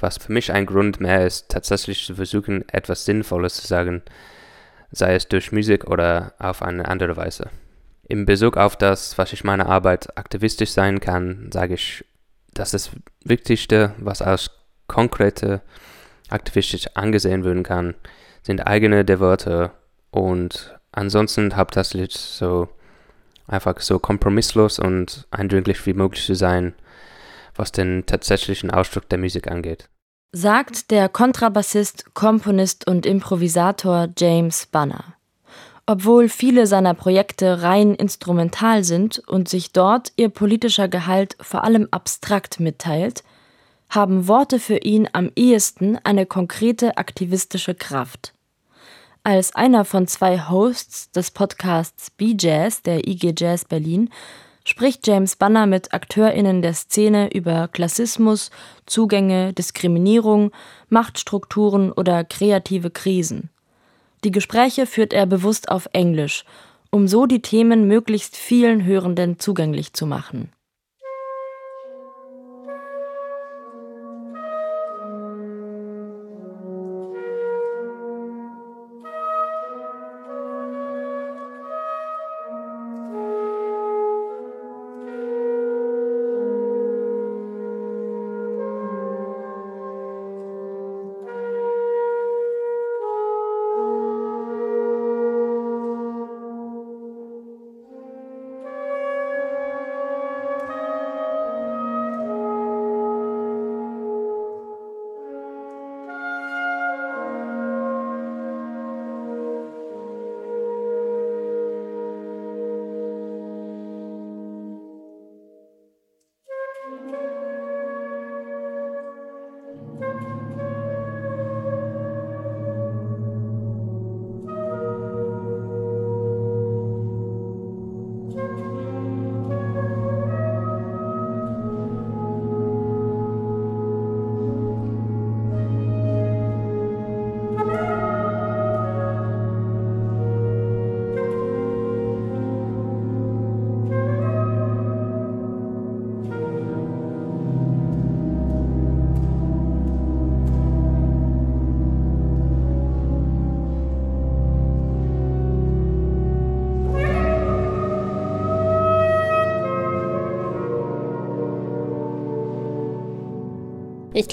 Was 0.00 0.16
für 0.16 0.32
mich 0.32 0.52
ein 0.52 0.64
Grund 0.64 1.00
mehr 1.00 1.26
ist, 1.26 1.50
tatsächlich 1.50 2.06
zu 2.06 2.14
versuchen, 2.14 2.66
etwas 2.70 3.04
Sinnvolles 3.04 3.56
zu 3.56 3.66
sagen, 3.66 4.00
sei 4.90 5.14
es 5.14 5.28
durch 5.28 5.52
Musik 5.52 5.84
oder 5.84 6.32
auf 6.38 6.62
eine 6.62 6.88
andere 6.88 7.18
Weise. 7.18 7.50
Im 8.08 8.24
Bezug 8.24 8.56
auf 8.56 8.74
das, 8.74 9.18
was 9.18 9.34
ich 9.34 9.44
meiner 9.44 9.66
Arbeit 9.66 10.16
aktivistisch 10.16 10.70
sein 10.70 10.98
kann, 10.98 11.50
sage 11.52 11.74
ich, 11.74 12.06
dass 12.54 12.70
das 12.70 12.90
Wichtigste, 13.22 13.92
was 13.98 14.22
als 14.22 14.50
konkrete 14.86 15.60
aktivistisch 16.30 16.86
angesehen 16.94 17.44
werden 17.44 17.64
kann, 17.64 17.96
sind 18.46 18.66
eigene 18.66 19.04
der 19.04 19.20
Wörter. 19.20 19.72
Und 20.10 20.78
ansonsten 20.92 21.56
habe 21.56 21.74
das 21.74 21.92
Lied 21.94 22.12
so 22.12 22.68
einfach 23.48 23.80
so 23.80 23.98
kompromisslos 23.98 24.78
und 24.78 25.26
eindringlich 25.30 25.84
wie 25.84 25.94
möglich 25.94 26.24
zu 26.24 26.34
sein, 26.34 26.74
was 27.54 27.72
den 27.72 28.06
tatsächlichen 28.06 28.70
Ausdruck 28.70 29.08
der 29.08 29.18
Musik 29.18 29.50
angeht. 29.50 29.88
Sagt 30.32 30.90
der 30.90 31.08
Kontrabassist, 31.08 32.14
Komponist 32.14 32.86
und 32.86 33.04
Improvisator 33.04 34.08
James 34.16 34.66
Banner. 34.66 35.14
Obwohl 35.86 36.28
viele 36.28 36.66
seiner 36.66 36.94
Projekte 36.94 37.62
rein 37.62 37.94
instrumental 37.94 38.82
sind 38.84 39.20
und 39.26 39.48
sich 39.48 39.72
dort 39.72 40.12
ihr 40.16 40.28
politischer 40.28 40.88
Gehalt 40.88 41.36
vor 41.40 41.62
allem 41.64 41.88
abstrakt 41.90 42.58
mitteilt, 42.58 43.22
haben 43.88 44.26
Worte 44.26 44.58
für 44.58 44.78
ihn 44.78 45.08
am 45.12 45.30
ehesten 45.36 45.96
eine 46.02 46.26
konkrete 46.26 46.96
aktivistische 46.96 47.74
Kraft. 47.74 48.32
Als 49.26 49.56
einer 49.56 49.84
von 49.84 50.06
zwei 50.06 50.38
Hosts 50.38 51.10
des 51.10 51.32
Podcasts 51.32 52.12
B-Jazz 52.12 52.82
der 52.82 53.08
IG 53.08 53.34
Jazz 53.36 53.64
Berlin 53.64 54.08
spricht 54.64 55.04
James 55.04 55.34
Banner 55.34 55.66
mit 55.66 55.92
AkteurInnen 55.92 56.62
der 56.62 56.74
Szene 56.74 57.34
über 57.34 57.66
Klassismus, 57.66 58.52
Zugänge, 58.86 59.52
Diskriminierung, 59.52 60.52
Machtstrukturen 60.90 61.90
oder 61.90 62.22
kreative 62.22 62.90
Krisen. 62.90 63.50
Die 64.22 64.30
Gespräche 64.30 64.86
führt 64.86 65.12
er 65.12 65.26
bewusst 65.26 65.72
auf 65.72 65.88
Englisch, 65.92 66.44
um 66.90 67.08
so 67.08 67.26
die 67.26 67.42
Themen 67.42 67.88
möglichst 67.88 68.36
vielen 68.36 68.84
Hörenden 68.84 69.40
zugänglich 69.40 69.92
zu 69.92 70.06
machen. 70.06 70.52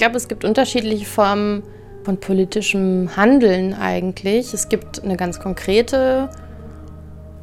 Glaube, 0.04 0.18
es 0.18 0.28
gibt 0.28 0.44
unterschiedliche 0.44 1.06
Formen 1.06 1.62
von 2.04 2.18
politischem 2.18 3.16
Handeln 3.16 3.72
eigentlich. 3.72 4.52
Es 4.52 4.68
gibt 4.68 5.02
eine 5.02 5.16
ganz 5.16 5.40
konkrete 5.40 6.28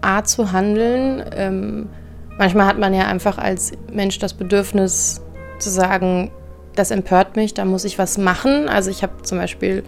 Art 0.01 0.29
zu 0.29 0.51
handeln. 0.51 1.23
Ähm, 1.35 1.89
manchmal 2.37 2.67
hat 2.67 2.77
man 2.77 2.93
ja 2.93 3.07
einfach 3.07 3.39
als 3.39 3.71
Mensch 3.91 4.19
das 4.19 4.35
Bedürfnis 4.35 5.21
zu 5.57 5.71
sagen, 5.71 6.29
das 6.75 6.91
empört 6.91 7.35
mich, 7.35 7.55
da 7.55 7.65
muss 7.65 7.83
ich 7.83 7.97
was 7.97 8.19
machen. 8.19 8.69
Also 8.69 8.91
ich 8.91 9.01
habe 9.01 9.23
zum 9.23 9.39
Beispiel, 9.39 9.83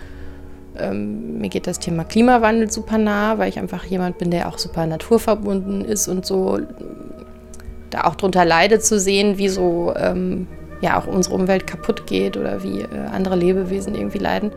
ähm, 0.75 1.37
mir 1.37 1.49
geht 1.49 1.67
das 1.67 1.77
Thema 1.77 2.03
Klimawandel 2.05 2.71
super 2.71 2.97
nah, 2.97 3.37
weil 3.37 3.49
ich 3.49 3.59
einfach 3.59 3.85
jemand 3.85 4.17
bin, 4.17 4.31
der 4.31 4.47
auch 4.47 4.57
super 4.57 4.87
naturverbunden 4.87 5.85
ist 5.85 6.07
und 6.07 6.25
so 6.25 6.59
da 7.91 8.05
auch 8.05 8.15
drunter 8.15 8.45
leidet 8.45 8.83
zu 8.83 8.99
sehen, 8.99 9.37
wie 9.37 9.49
so 9.49 9.93
ähm, 9.95 10.47
ja 10.83 10.99
auch 10.99 11.07
unsere 11.07 11.33
Umwelt 11.35 11.65
kaputt 11.65 12.05
geht 12.05 12.37
oder 12.37 12.61
wie 12.61 12.81
äh, 12.81 13.07
andere 13.11 13.35
Lebewesen 13.35 13.95
irgendwie 13.95 14.17
leiden. 14.19 14.51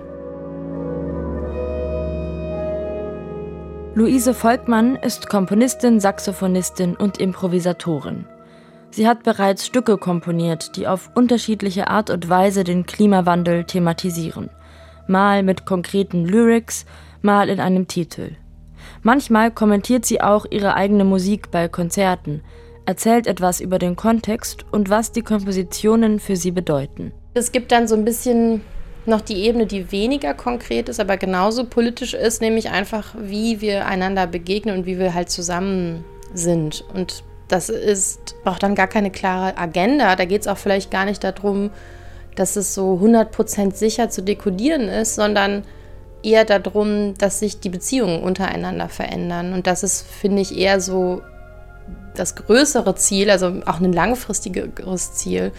Luise 3.94 4.34
Volkmann 4.34 4.96
ist 4.96 5.30
Komponistin, 5.30 6.00
Saxophonistin 6.00 6.96
und 6.96 7.18
Improvisatorin. 7.18 8.26
Sie 8.90 9.08
hat 9.08 9.22
bereits 9.22 9.64
Stücke 9.64 9.96
komponiert, 9.96 10.76
die 10.76 10.86
auf 10.86 11.10
unterschiedliche 11.14 11.88
Art 11.88 12.10
und 12.10 12.28
Weise 12.28 12.64
den 12.64 12.84
Klimawandel 12.84 13.64
thematisieren. 13.64 14.50
Mal 15.06 15.42
mit 15.42 15.64
konkreten 15.64 16.26
Lyrics, 16.26 16.84
mal 17.22 17.48
in 17.48 17.60
einem 17.60 17.88
Titel. 17.88 18.32
Manchmal 19.02 19.50
kommentiert 19.50 20.04
sie 20.04 20.20
auch 20.20 20.44
ihre 20.50 20.74
eigene 20.74 21.04
Musik 21.04 21.50
bei 21.50 21.68
Konzerten, 21.68 22.42
erzählt 22.86 23.26
etwas 23.26 23.60
über 23.60 23.78
den 23.78 23.96
Kontext 23.96 24.64
und 24.70 24.88
was 24.88 25.12
die 25.12 25.22
Kompositionen 25.22 26.20
für 26.20 26.36
sie 26.36 26.52
bedeuten. 26.52 27.12
Es 27.34 27.52
gibt 27.52 27.72
dann 27.72 27.86
so 27.86 27.94
ein 27.94 28.04
bisschen 28.04 28.62
noch 29.04 29.20
die 29.20 29.44
Ebene, 29.44 29.66
die 29.66 29.92
weniger 29.92 30.34
konkret 30.34 30.88
ist, 30.88 31.00
aber 31.00 31.16
genauso 31.16 31.64
politisch 31.64 32.14
ist, 32.14 32.40
nämlich 32.40 32.70
einfach, 32.70 33.14
wie 33.18 33.60
wir 33.60 33.86
einander 33.86 34.26
begegnen 34.26 34.76
und 34.76 34.86
wie 34.86 34.98
wir 34.98 35.14
halt 35.14 35.30
zusammen 35.30 36.04
sind. 36.32 36.84
Und 36.94 37.22
das 37.48 37.68
ist, 37.68 38.34
braucht 38.42 38.62
dann 38.62 38.74
gar 38.74 38.88
keine 38.88 39.10
klare 39.10 39.56
Agenda. 39.56 40.16
Da 40.16 40.24
geht 40.24 40.42
es 40.42 40.48
auch 40.48 40.58
vielleicht 40.58 40.90
gar 40.90 41.04
nicht 41.04 41.22
darum, 41.22 41.70
dass 42.34 42.56
es 42.56 42.74
so 42.74 43.00
100% 43.02 43.74
sicher 43.74 44.10
zu 44.10 44.22
dekodieren 44.22 44.88
ist, 44.88 45.14
sondern 45.14 45.64
eher 46.22 46.44
darum, 46.44 47.14
dass 47.18 47.38
sich 47.38 47.60
die 47.60 47.68
Beziehungen 47.68 48.22
untereinander 48.22 48.88
verändern. 48.88 49.52
Und 49.52 49.66
das 49.66 49.82
ist, 49.82 50.06
finde 50.06 50.42
ich, 50.42 50.58
eher 50.58 50.80
so 50.80 51.22
das 52.18 52.34
größere 52.34 52.94
Ziel, 52.94 53.30
also 53.30 53.60
auch 53.66 53.80
ein 53.80 53.92
langfristigeres 53.92 55.14
Ziel, 55.14 55.52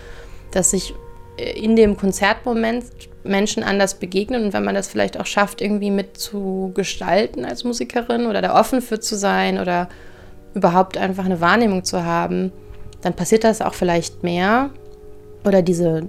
dass 0.51 0.71
sich 0.71 0.93
äh, 1.37 1.51
in 1.59 1.75
dem 1.75 1.97
Konzertmoment 1.97 2.85
Menschen 3.23 3.63
anders 3.63 3.95
begegnen 3.95 4.45
und 4.45 4.53
wenn 4.53 4.63
man 4.63 4.75
das 4.75 4.87
vielleicht 4.87 5.19
auch 5.19 5.25
schafft, 5.25 5.61
irgendwie 5.61 5.91
mit 5.91 6.17
zu 6.17 6.71
gestalten 6.73 7.45
als 7.45 7.63
Musikerin 7.63 8.25
oder 8.25 8.41
da 8.41 8.59
offen 8.59 8.81
für 8.81 8.99
zu 8.99 9.17
sein 9.17 9.59
oder 9.59 9.89
überhaupt 10.53 10.97
einfach 10.97 11.25
eine 11.25 11.41
Wahrnehmung 11.41 11.83
zu 11.83 12.03
haben, 12.03 12.51
dann 13.01 13.13
passiert 13.13 13.43
das 13.43 13.61
auch 13.61 13.73
vielleicht 13.73 14.23
mehr 14.23 14.71
oder 15.45 15.61
diese 15.61 16.07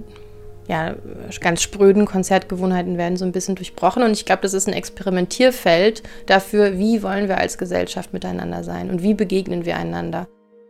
ja, 0.69 0.95
ganz 1.41 1.63
spröden 1.63 2.05
Konzertgewohnheiten 2.05 2.97
werden 2.97 3.17
so 3.17 3.25
ein 3.25 3.31
bisschen 3.31 3.55
durchbrochen. 3.55 4.03
Und 4.03 4.11
ich 4.11 4.25
glaube, 4.25 4.43
das 4.43 4.53
ist 4.53 4.67
ein 4.67 4.73
Experimentierfeld 4.73 6.03
dafür, 6.27 6.77
wie 6.77 7.01
wollen 7.01 7.27
wir 7.27 7.39
als 7.39 7.57
Gesellschaft 7.57 8.13
miteinander 8.13 8.63
sein 8.63 8.91
und 8.91 9.01
wie 9.01 9.15
begegnen 9.15 9.65
wir 9.65 9.77
einander. 9.77 10.27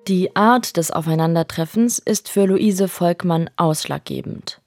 Die 0.09 0.35
Art 0.35 0.75
des 0.77 0.89
Aufeinandertreffens 0.89 1.99
ist 1.99 2.29
für 2.29 2.45
Luise 2.45 2.87
Volkmann 2.87 3.47
ausschlaggebend. 3.57 4.59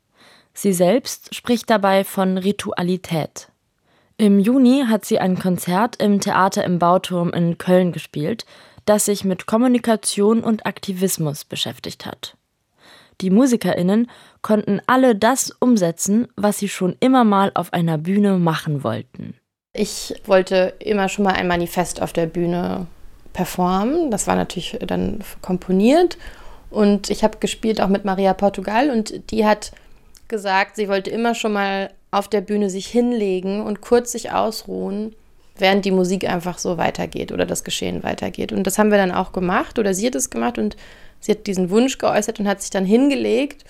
Sie 0.55 0.73
selbst 0.73 1.35
spricht 1.35 1.69
dabei 1.69 2.05
von 2.05 2.39
Ritualität. 2.39 3.49
Im 4.19 4.39
Juni 4.39 4.85
hat 4.87 5.05
sie 5.05 5.19
ein 5.19 5.37
Konzert 5.37 6.01
im 6.01 6.21
Theater 6.21 6.63
im 6.63 6.79
Bauturm 6.79 7.31
in 7.31 7.59
Köln 7.59 7.91
gespielt, 7.91 8.47
das 8.85 9.07
sich 9.07 9.25
mit 9.25 9.47
Kommunikation 9.47 10.45
und 10.45 10.65
Aktivismus 10.65 11.45
beschäftigt 11.45 12.07
hat. 12.07 12.37
Die 13.21 13.31
Musikerinnen 13.31 14.09
konnten 14.43 14.81
alle 14.87 15.17
das 15.17 15.51
umsetzen, 15.59 16.29
was 16.37 16.59
sie 16.59 16.69
schon 16.69 16.97
immer 17.01 17.25
mal 17.25 17.51
auf 17.55 17.73
einer 17.73 17.99
Bühne 17.99 18.39
machen 18.39 18.85
wollten. 18.85 19.35
Ich 19.73 20.15
wollte 20.25 20.75
immer 20.79 21.09
schon 21.09 21.25
mal 21.25 21.35
ein 21.35 21.49
Manifest 21.49 22.01
auf 22.01 22.13
der 22.13 22.27
Bühne 22.27 22.87
performen. 23.33 24.11
Das 24.11 24.27
war 24.27 24.37
natürlich 24.37 24.79
dann 24.87 25.21
komponiert. 25.41 26.19
Und 26.71 27.11
ich 27.11 27.23
habe 27.23 27.39
gespielt 27.39 27.81
auch 27.81 27.89
mit 27.89 28.05
Maria 28.05 28.33
Portugal 28.35 28.91
und 28.91 29.31
die 29.31 29.45
hat 29.45 29.73
gesagt, 30.29 30.77
sie 30.77 30.89
wollte 30.89 31.11
immer 31.11 31.35
schon 31.35 31.53
mal 31.53 31.91
auf 32.11 32.29
der 32.29 32.41
Bühne 32.41 32.71
sich 32.71 32.87
hinlegen 32.87 33.63
und 33.63 33.81
kurz 33.81 34.13
sich 34.13 34.33
ausruhen 34.33 35.15
während 35.57 35.85
die 35.85 35.91
Musik 35.91 36.29
einfach 36.29 36.59
so 36.59 36.79
weitergeht 36.79 37.33
oder 37.33 37.47
das 37.47 37.65
Geschehen 37.65 38.03
weitergeht. 38.03 38.53
Und 38.53 38.67
das 38.67 38.79
haben 38.79 38.91
wir 38.91 38.99
dann 38.99 39.13
auch 39.13 39.33
gemacht 39.33 39.79
oder 39.79 39.95
sie 39.95 40.07
hat 40.07 40.15
es 40.15 40.31
gemacht 40.31 40.59
und 40.59 40.77
sie 41.21 41.33
hat 41.33 41.47
diesen 41.47 41.71
Wunsch 41.71 41.99
geäußert 41.99 42.41
und 42.41 42.49
hat 42.49 42.63
sich 42.63 42.71
dann 42.71 42.85
hingelegt 42.85 43.65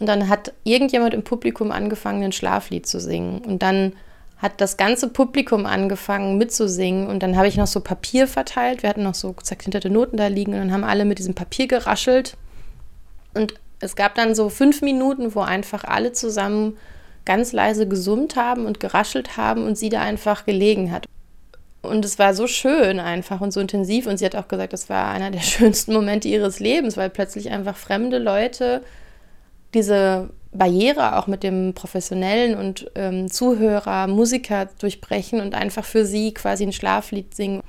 und 0.00 0.06
dann 0.06 0.28
hat 0.28 0.52
irgendjemand 0.64 1.14
im 1.14 1.22
Publikum 1.22 1.70
angefangen, 1.70 2.24
ein 2.24 2.32
Schlaflied 2.32 2.86
zu 2.86 3.00
singen. 3.00 3.40
Und 3.40 3.62
dann 3.62 3.92
hat 4.42 4.60
das 4.60 4.76
ganze 4.76 5.08
Publikum 5.08 5.66
angefangen 5.66 6.36
mitzusingen 6.36 7.06
und 7.06 7.22
dann 7.22 7.36
habe 7.36 7.46
ich 7.46 7.56
noch 7.56 7.68
so 7.68 7.80
Papier 7.80 8.26
verteilt. 8.26 8.82
Wir 8.82 8.90
hatten 8.90 9.04
noch 9.04 9.14
so 9.14 9.34
zerknitterte 9.40 9.88
Noten 9.88 10.16
da 10.16 10.26
liegen 10.26 10.52
und 10.52 10.58
dann 10.58 10.72
haben 10.72 10.82
alle 10.82 11.04
mit 11.04 11.20
diesem 11.20 11.34
Papier 11.34 11.68
geraschelt. 11.68 12.36
Und 13.34 13.54
es 13.78 13.94
gab 13.94 14.16
dann 14.16 14.34
so 14.34 14.48
fünf 14.48 14.82
Minuten, 14.82 15.36
wo 15.36 15.40
einfach 15.40 15.84
alle 15.84 16.12
zusammen 16.12 16.76
ganz 17.24 17.52
leise 17.52 17.86
gesummt 17.86 18.34
haben 18.34 18.66
und 18.66 18.80
geraschelt 18.80 19.36
haben 19.36 19.64
und 19.64 19.78
sie 19.78 19.90
da 19.90 20.00
einfach 20.00 20.44
gelegen 20.44 20.90
hat. 20.90 21.06
Und 21.80 22.04
es 22.04 22.18
war 22.18 22.34
so 22.34 22.48
schön 22.48 22.98
einfach 22.98 23.40
und 23.40 23.52
so 23.52 23.60
intensiv. 23.60 24.06
Und 24.06 24.18
sie 24.18 24.24
hat 24.24 24.34
auch 24.34 24.48
gesagt, 24.48 24.72
das 24.72 24.88
war 24.88 25.08
einer 25.08 25.30
der 25.30 25.40
schönsten 25.40 25.92
Momente 25.92 26.26
ihres 26.26 26.58
Lebens, 26.58 26.96
weil 26.96 27.10
plötzlich 27.10 27.50
einfach 27.50 27.76
fremde 27.76 28.18
Leute 28.18 28.82
diese 29.72 30.30
Barriere 30.52 31.18
auch 31.18 31.26
mit 31.26 31.42
dem 31.42 31.72
professionellen 31.74 32.56
und 32.56 32.90
ähm, 32.94 33.30
Zuhörer, 33.30 34.06
Musiker 34.06 34.68
durchbrechen 34.78 35.40
und 35.40 35.54
einfach 35.54 35.84
für 35.84 36.04
sie 36.04 36.34
quasi 36.34 36.64
ein 36.64 36.72
Schlaflied 36.72 37.34
singen. 37.34 37.62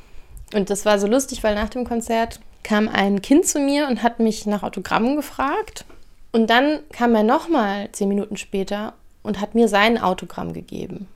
Und 0.54 0.70
das 0.70 0.86
war 0.86 1.00
so 1.00 1.08
lustig, 1.08 1.44
weil 1.44 1.56
nach 1.56 1.70
dem 1.70 1.86
Konzert 1.86 2.40
kam 2.62 2.88
ein 2.88 3.22
Kind 3.22 3.46
zu 3.48 3.60
mir 3.60 3.88
und 3.88 4.04
hat 4.04 4.20
mich 4.20 4.46
nach 4.46 4.64
Autogrammen 4.64 5.16
gefragt. 5.16 5.86
Und 6.32 6.50
dann 6.50 6.80
kam 6.92 7.16
er 7.16 7.24
nochmal 7.24 7.90
zehn 7.92 8.10
Minuten 8.10 8.38
später 8.38 8.94
und 9.22 9.40
hat 9.40 9.56
mir 9.56 9.68
sein 9.68 9.98
Autogramm 9.98 10.54
gegeben. 10.54 11.08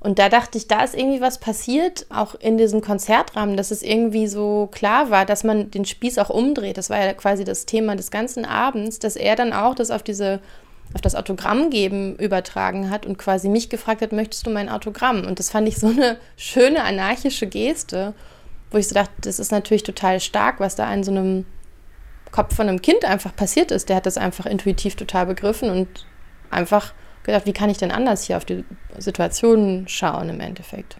Und 0.00 0.18
da 0.18 0.28
dachte 0.28 0.58
ich, 0.58 0.68
da 0.68 0.84
ist 0.84 0.94
irgendwie 0.94 1.22
was 1.22 1.38
passiert, 1.38 2.04
auch 2.10 2.34
in 2.34 2.58
diesem 2.58 2.82
Konzertrahmen, 2.82 3.56
dass 3.56 3.70
es 3.70 3.82
irgendwie 3.82 4.26
so 4.26 4.68
klar 4.70 5.10
war, 5.10 5.24
dass 5.24 5.44
man 5.44 5.70
den 5.70 5.86
Spieß 5.86 6.18
auch 6.18 6.28
umdreht. 6.28 6.76
Das 6.76 6.90
war 6.90 7.02
ja 7.02 7.14
quasi 7.14 7.44
das 7.44 7.64
Thema 7.64 7.96
des 7.96 8.10
ganzen 8.10 8.44
Abends, 8.44 8.98
dass 8.98 9.16
er 9.16 9.34
dann 9.34 9.54
auch 9.54 9.74
das 9.74 9.90
auf 9.90 10.02
diese 10.02 10.40
auf 10.92 11.00
das 11.00 11.14
Autogramm 11.14 11.70
geben 11.70 12.16
übertragen 12.16 12.90
hat 12.90 13.06
und 13.06 13.18
quasi 13.18 13.48
mich 13.48 13.68
gefragt 13.68 14.02
hat, 14.02 14.12
möchtest 14.12 14.46
du 14.46 14.50
mein 14.50 14.68
Autogramm? 14.68 15.24
Und 15.24 15.38
das 15.38 15.50
fand 15.50 15.66
ich 15.66 15.76
so 15.76 15.88
eine 15.88 16.18
schöne 16.36 16.84
anarchische 16.84 17.46
Geste, 17.46 18.14
wo 18.70 18.78
ich 18.78 18.88
so 18.88 18.94
dachte, 18.94 19.12
das 19.22 19.38
ist 19.38 19.52
natürlich 19.52 19.82
total 19.82 20.20
stark, 20.20 20.60
was 20.60 20.76
da 20.76 20.92
in 20.92 21.02
so 21.02 21.10
einem 21.10 21.46
Kopf 22.30 22.54
von 22.54 22.68
einem 22.68 22.82
Kind 22.82 23.04
einfach 23.04 23.34
passiert 23.34 23.70
ist. 23.70 23.88
Der 23.88 23.96
hat 23.96 24.06
das 24.06 24.18
einfach 24.18 24.46
intuitiv 24.46 24.96
total 24.96 25.26
begriffen 25.26 25.70
und 25.70 26.06
einfach 26.50 26.92
gedacht, 27.22 27.46
wie 27.46 27.52
kann 27.52 27.70
ich 27.70 27.78
denn 27.78 27.90
anders 27.90 28.24
hier 28.24 28.36
auf 28.36 28.44
die 28.44 28.64
Situation 28.98 29.86
schauen 29.88 30.28
im 30.28 30.40
Endeffekt. 30.40 30.96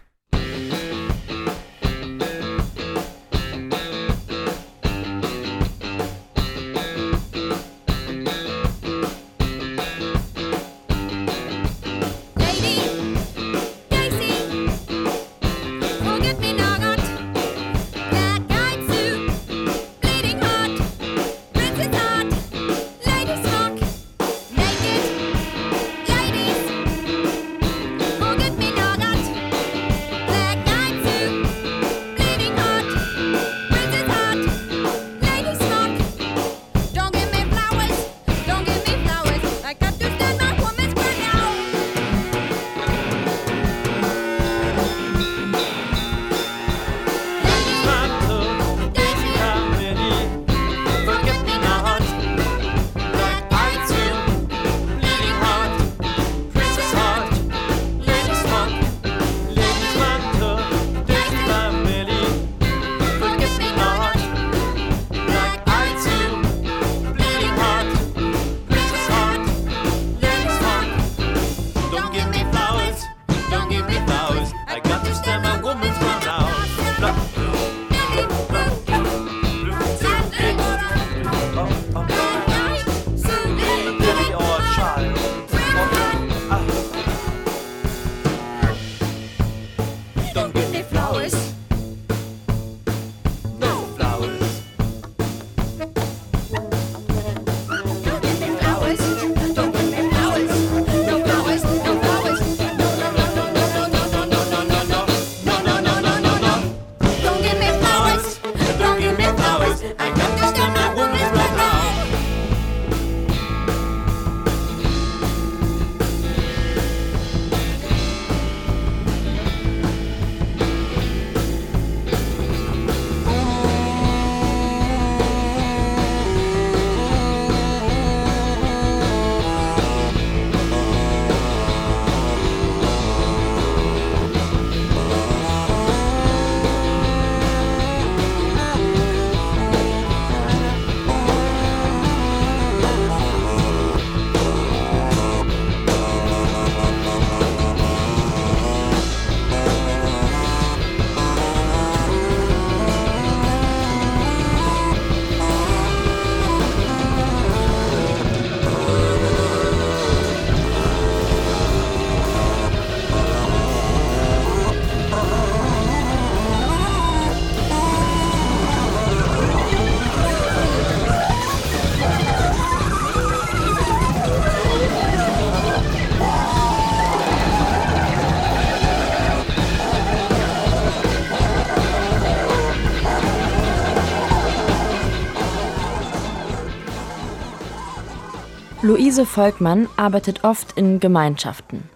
Luise 188.85 189.25
Volkmann 189.25 189.89
arbeitet 189.97 190.43
oft 190.43 190.77
in 190.77 190.99
Gemeinschaften. 190.99 191.89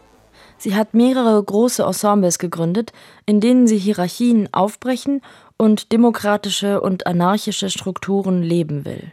Sie 0.58 0.74
hat 0.74 0.96
mehrere 0.96 1.44
große 1.44 1.84
Ensembles 1.84 2.40
gegründet, 2.40 2.94
in 3.28 3.40
denen 3.40 3.68
sie 3.68 3.78
Hierarchien 3.78 4.52
aufbrechen 4.52 5.22
und 5.56 5.92
demokratische 5.92 6.82
und 6.82 7.06
anarchische 7.06 7.70
Strukturen 7.70 8.42
leben 8.42 8.86
will. 8.86 9.12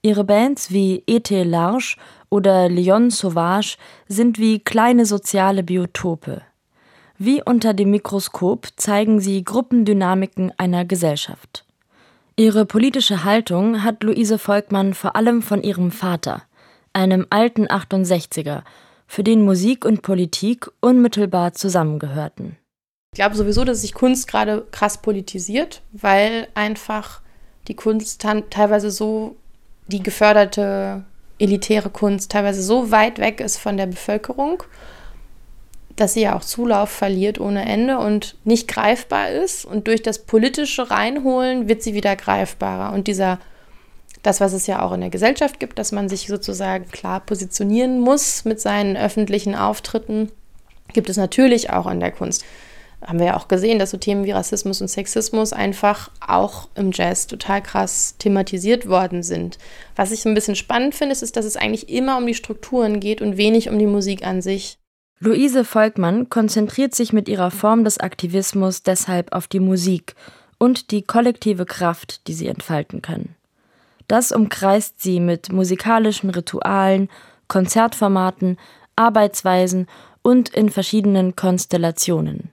Ihre 0.00 0.24
Bands 0.24 0.70
wie 0.70 1.02
E.T. 1.06 1.42
Large 1.42 1.96
oder 2.30 2.70
Leon 2.70 3.10
Sauvage 3.10 3.76
sind 4.08 4.38
wie 4.38 4.60
kleine 4.60 5.04
soziale 5.04 5.62
Biotope. 5.62 6.40
Wie 7.18 7.42
unter 7.42 7.74
dem 7.74 7.90
Mikroskop 7.90 8.68
zeigen 8.76 9.20
sie 9.20 9.44
Gruppendynamiken 9.44 10.50
einer 10.56 10.86
Gesellschaft. 10.86 11.66
Ihre 12.36 12.64
politische 12.64 13.22
Haltung 13.22 13.82
hat 13.84 14.02
Luise 14.02 14.38
Volkmann 14.38 14.94
vor 14.94 15.14
allem 15.14 15.42
von 15.42 15.62
ihrem 15.62 15.90
Vater, 15.90 16.44
einem 16.96 17.26
alten 17.30 17.66
68er, 17.66 18.62
für 19.06 19.22
den 19.22 19.42
Musik 19.42 19.84
und 19.84 20.02
Politik 20.02 20.68
unmittelbar 20.80 21.52
zusammengehörten. 21.52 22.56
Ich 23.12 23.18
glaube 23.18 23.36
sowieso, 23.36 23.64
dass 23.64 23.82
sich 23.82 23.94
Kunst 23.94 24.26
gerade 24.26 24.66
krass 24.72 25.00
politisiert, 25.00 25.82
weil 25.92 26.48
einfach 26.54 27.20
die 27.68 27.76
Kunst 27.76 28.20
teilweise 28.50 28.90
so, 28.90 29.36
die 29.86 30.02
geförderte 30.02 31.04
elitäre 31.38 31.90
Kunst 31.90 32.32
teilweise 32.32 32.62
so 32.62 32.90
weit 32.90 33.18
weg 33.18 33.40
ist 33.40 33.58
von 33.58 33.76
der 33.76 33.86
Bevölkerung, 33.86 34.62
dass 35.96 36.14
sie 36.14 36.22
ja 36.22 36.34
auch 36.36 36.44
Zulauf 36.44 36.90
verliert 36.90 37.40
ohne 37.40 37.66
Ende 37.66 37.98
und 37.98 38.36
nicht 38.44 38.68
greifbar 38.68 39.30
ist. 39.30 39.64
Und 39.64 39.86
durch 39.86 40.02
das 40.02 40.20
politische 40.20 40.90
Reinholen 40.90 41.68
wird 41.68 41.82
sie 41.82 41.94
wieder 41.94 42.16
greifbarer. 42.16 42.92
Und 42.92 43.06
dieser, 43.06 43.38
das, 44.26 44.40
was 44.40 44.52
es 44.52 44.66
ja 44.66 44.82
auch 44.82 44.92
in 44.92 45.00
der 45.00 45.10
Gesellschaft 45.10 45.60
gibt, 45.60 45.78
dass 45.78 45.92
man 45.92 46.08
sich 46.08 46.26
sozusagen 46.26 46.88
klar 46.90 47.20
positionieren 47.20 48.00
muss 48.00 48.44
mit 48.44 48.60
seinen 48.60 48.96
öffentlichen 48.96 49.54
Auftritten, 49.54 50.30
gibt 50.92 51.08
es 51.08 51.16
natürlich 51.16 51.70
auch 51.70 51.86
in 51.86 52.00
der 52.00 52.12
Kunst 52.12 52.44
haben 53.06 53.18
wir 53.18 53.26
ja 53.26 53.36
auch 53.36 53.48
gesehen, 53.48 53.78
dass 53.78 53.90
so 53.90 53.96
Themen 53.98 54.24
wie 54.24 54.32
Rassismus 54.32 54.80
und 54.80 54.88
Sexismus 54.88 55.52
einfach 55.52 56.10
auch 56.20 56.68
im 56.74 56.90
Jazz 56.92 57.26
total 57.26 57.62
krass 57.62 58.16
thematisiert 58.18 58.88
worden 58.88 59.22
sind. 59.22 59.58
Was 59.94 60.10
ich 60.10 60.24
ein 60.24 60.34
bisschen 60.34 60.56
spannend 60.56 60.94
finde, 60.94 61.12
ist, 61.12 61.36
dass 61.36 61.44
es 61.44 61.56
eigentlich 61.56 61.88
immer 61.88 62.16
um 62.18 62.26
die 62.26 62.34
Strukturen 62.34 63.00
geht 63.00 63.20
und 63.20 63.36
wenig 63.36 63.68
um 63.68 63.78
die 63.78 63.86
Musik 63.86 64.26
an 64.26 64.42
sich. 64.42 64.78
Luise 65.18 65.64
Volkmann 65.64 66.28
konzentriert 66.28 66.94
sich 66.94 67.12
mit 67.12 67.28
ihrer 67.28 67.50
Form 67.50 67.84
des 67.84 67.98
Aktivismus 67.98 68.82
deshalb 68.82 69.32
auf 69.32 69.46
die 69.46 69.60
Musik 69.60 70.14
und 70.58 70.90
die 70.90 71.02
kollektive 71.02 71.64
Kraft, 71.64 72.26
die 72.26 72.34
sie 72.34 72.48
entfalten 72.48 73.02
können. 73.02 73.34
Das 74.08 74.32
umkreist 74.32 75.02
sie 75.02 75.20
mit 75.20 75.52
musikalischen 75.52 76.30
Ritualen, 76.30 77.08
Konzertformaten, 77.48 78.56
Arbeitsweisen 78.94 79.86
und 80.22 80.48
in 80.48 80.70
verschiedenen 80.70 81.36
Konstellationen. 81.36 82.50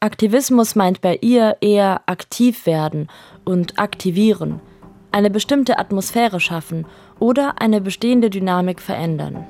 Aktivismus 0.00 0.76
meint 0.76 1.00
bei 1.00 1.18
ihr 1.20 1.56
eher 1.60 2.02
aktiv 2.06 2.66
werden 2.66 3.08
und 3.44 3.78
aktivieren, 3.78 4.60
eine 5.10 5.30
bestimmte 5.30 5.78
Atmosphäre 5.78 6.38
schaffen 6.38 6.86
oder 7.18 7.60
eine 7.60 7.80
bestehende 7.80 8.30
Dynamik 8.30 8.80
verändern. 8.80 9.46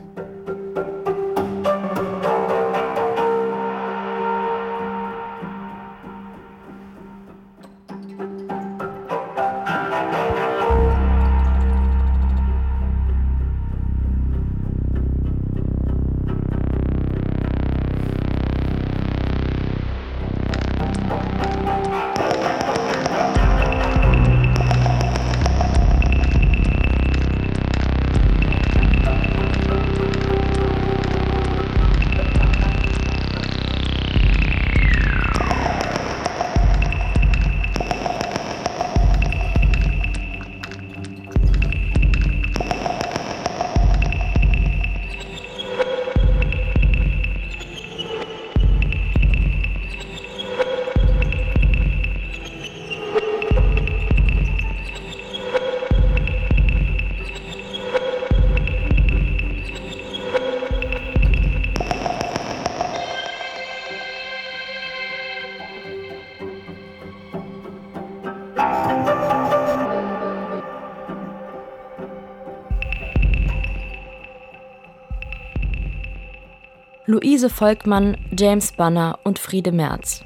Luise 77.38 77.50
Volkmann, 77.50 78.16
James 78.36 78.72
Banner 78.72 79.20
und 79.22 79.38
Friede 79.38 79.70
Merz. 79.70 80.24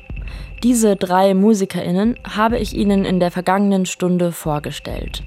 Diese 0.62 0.96
drei 0.96 1.34
MusikerInnen 1.34 2.18
habe 2.24 2.58
ich 2.58 2.74
Ihnen 2.74 3.04
in 3.04 3.20
der 3.20 3.30
vergangenen 3.30 3.84
Stunde 3.84 4.32
vorgestellt. 4.32 5.22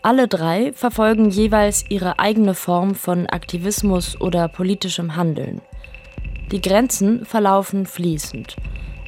Alle 0.00 0.28
drei 0.28 0.72
verfolgen 0.72 1.28
jeweils 1.28 1.84
ihre 1.90 2.18
eigene 2.18 2.54
Form 2.54 2.94
von 2.94 3.26
Aktivismus 3.26 4.18
oder 4.18 4.48
politischem 4.48 5.14
Handeln. 5.14 5.60
Die 6.52 6.62
Grenzen 6.62 7.26
verlaufen 7.26 7.84
fließend. 7.84 8.56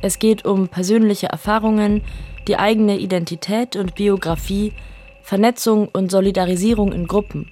Es 0.03 0.19
geht 0.19 0.45
um 0.45 0.69
persönliche 0.69 1.29
Erfahrungen, 1.29 2.03
die 2.47 2.59
eigene 2.59 2.99
Identität 2.99 3.75
und 3.75 3.95
Biografie, 3.95 4.75
Vernetzung 5.23 5.89
und 5.89 6.11
Solidarisierung 6.11 6.93
in 6.93 7.07
Gruppen. 7.07 7.51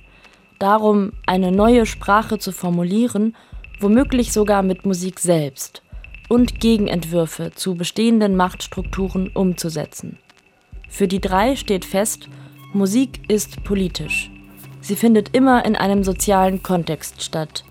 Darum, 0.59 1.13
eine 1.25 1.51
neue 1.51 1.87
Sprache 1.87 2.39
zu 2.39 2.53
formulieren 2.53 3.35
womöglich 3.81 4.33
sogar 4.33 4.63
mit 4.63 4.87
Musik 4.87 5.19
selbst 5.19 5.83
und 6.29 6.61
Gegenentwürfe 6.61 7.51
zu 7.55 7.75
bestehenden 7.75 8.37
Machtstrukturen 8.37 9.29
umzusetzen. 9.29 10.19
Für 10.89 11.09
die 11.09 11.21
drei 11.21 11.57
steht 11.57 11.85
fest, 11.85 12.29
Musik 12.73 13.29
ist 13.29 13.65
politisch. 13.65 14.31
Sie 14.81 14.97
findet 14.97 15.35
immer 15.35 15.65
in 15.65 15.77
einem 15.77 16.05
sozialen 16.05 16.63
Kontext 16.63 17.23
statt, 17.23 17.65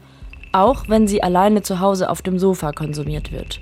auch 0.52 0.90
wenn 0.90 1.08
sie 1.08 1.24
alleine 1.24 1.62
zu 1.62 1.80
Hause 1.80 2.10
auf 2.10 2.22
dem 2.22 2.40
Sofa 2.40 2.72
konsumiert 2.72 3.32
wird. 3.32 3.62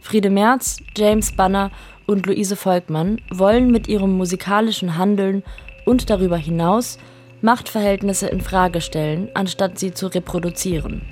Friede 0.00 0.30
Merz, 0.30 0.78
James 0.96 1.34
Banner 1.34 1.70
und 2.06 2.26
Luise 2.26 2.56
Volkmann 2.56 3.20
wollen 3.30 3.70
mit 3.70 3.88
ihrem 3.88 4.12
musikalischen 4.16 4.96
Handeln 4.96 5.42
und 5.86 6.10
darüber 6.10 6.36
hinaus 6.36 6.98
Machtverhältnisse 7.40 8.28
in 8.28 8.40
Frage 8.40 8.80
stellen, 8.80 9.28
anstatt 9.34 9.78
sie 9.78 9.92
zu 9.92 10.06
reproduzieren. 10.06 11.02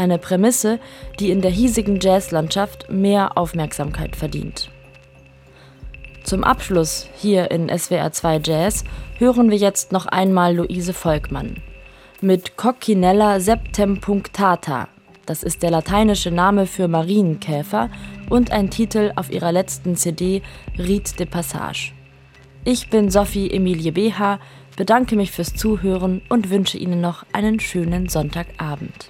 Eine 0.00 0.16
Prämisse, 0.16 0.80
die 1.18 1.30
in 1.30 1.42
der 1.42 1.50
hiesigen 1.50 2.00
Jazzlandschaft 2.00 2.90
mehr 2.90 3.36
Aufmerksamkeit 3.36 4.16
verdient. 4.16 4.70
Zum 6.24 6.42
Abschluss 6.42 7.06
hier 7.18 7.50
in 7.50 7.68
SWR 7.68 8.10
2 8.10 8.40
Jazz 8.42 8.84
hören 9.18 9.50
wir 9.50 9.58
jetzt 9.58 9.92
noch 9.92 10.06
einmal 10.06 10.56
Luise 10.56 10.94
Volkmann 10.94 11.56
mit 12.22 12.56
Coccinella 12.56 13.40
septempunctata. 13.40 14.88
Das 15.26 15.42
ist 15.42 15.62
der 15.62 15.70
lateinische 15.70 16.30
Name 16.30 16.64
für 16.64 16.88
Marienkäfer 16.88 17.90
und 18.30 18.52
ein 18.52 18.70
Titel 18.70 19.12
auf 19.16 19.30
ihrer 19.30 19.52
letzten 19.52 19.96
CD 19.96 20.40
Rite 20.78 21.14
de 21.16 21.26
Passage. 21.26 21.92
Ich 22.64 22.88
bin 22.88 23.10
Sophie 23.10 23.50
Emilie 23.50 23.92
BH, 23.92 24.40
bedanke 24.78 25.14
mich 25.16 25.30
fürs 25.30 25.54
Zuhören 25.54 26.22
und 26.30 26.48
wünsche 26.48 26.78
Ihnen 26.78 27.02
noch 27.02 27.26
einen 27.34 27.60
schönen 27.60 28.08
Sonntagabend. 28.08 29.09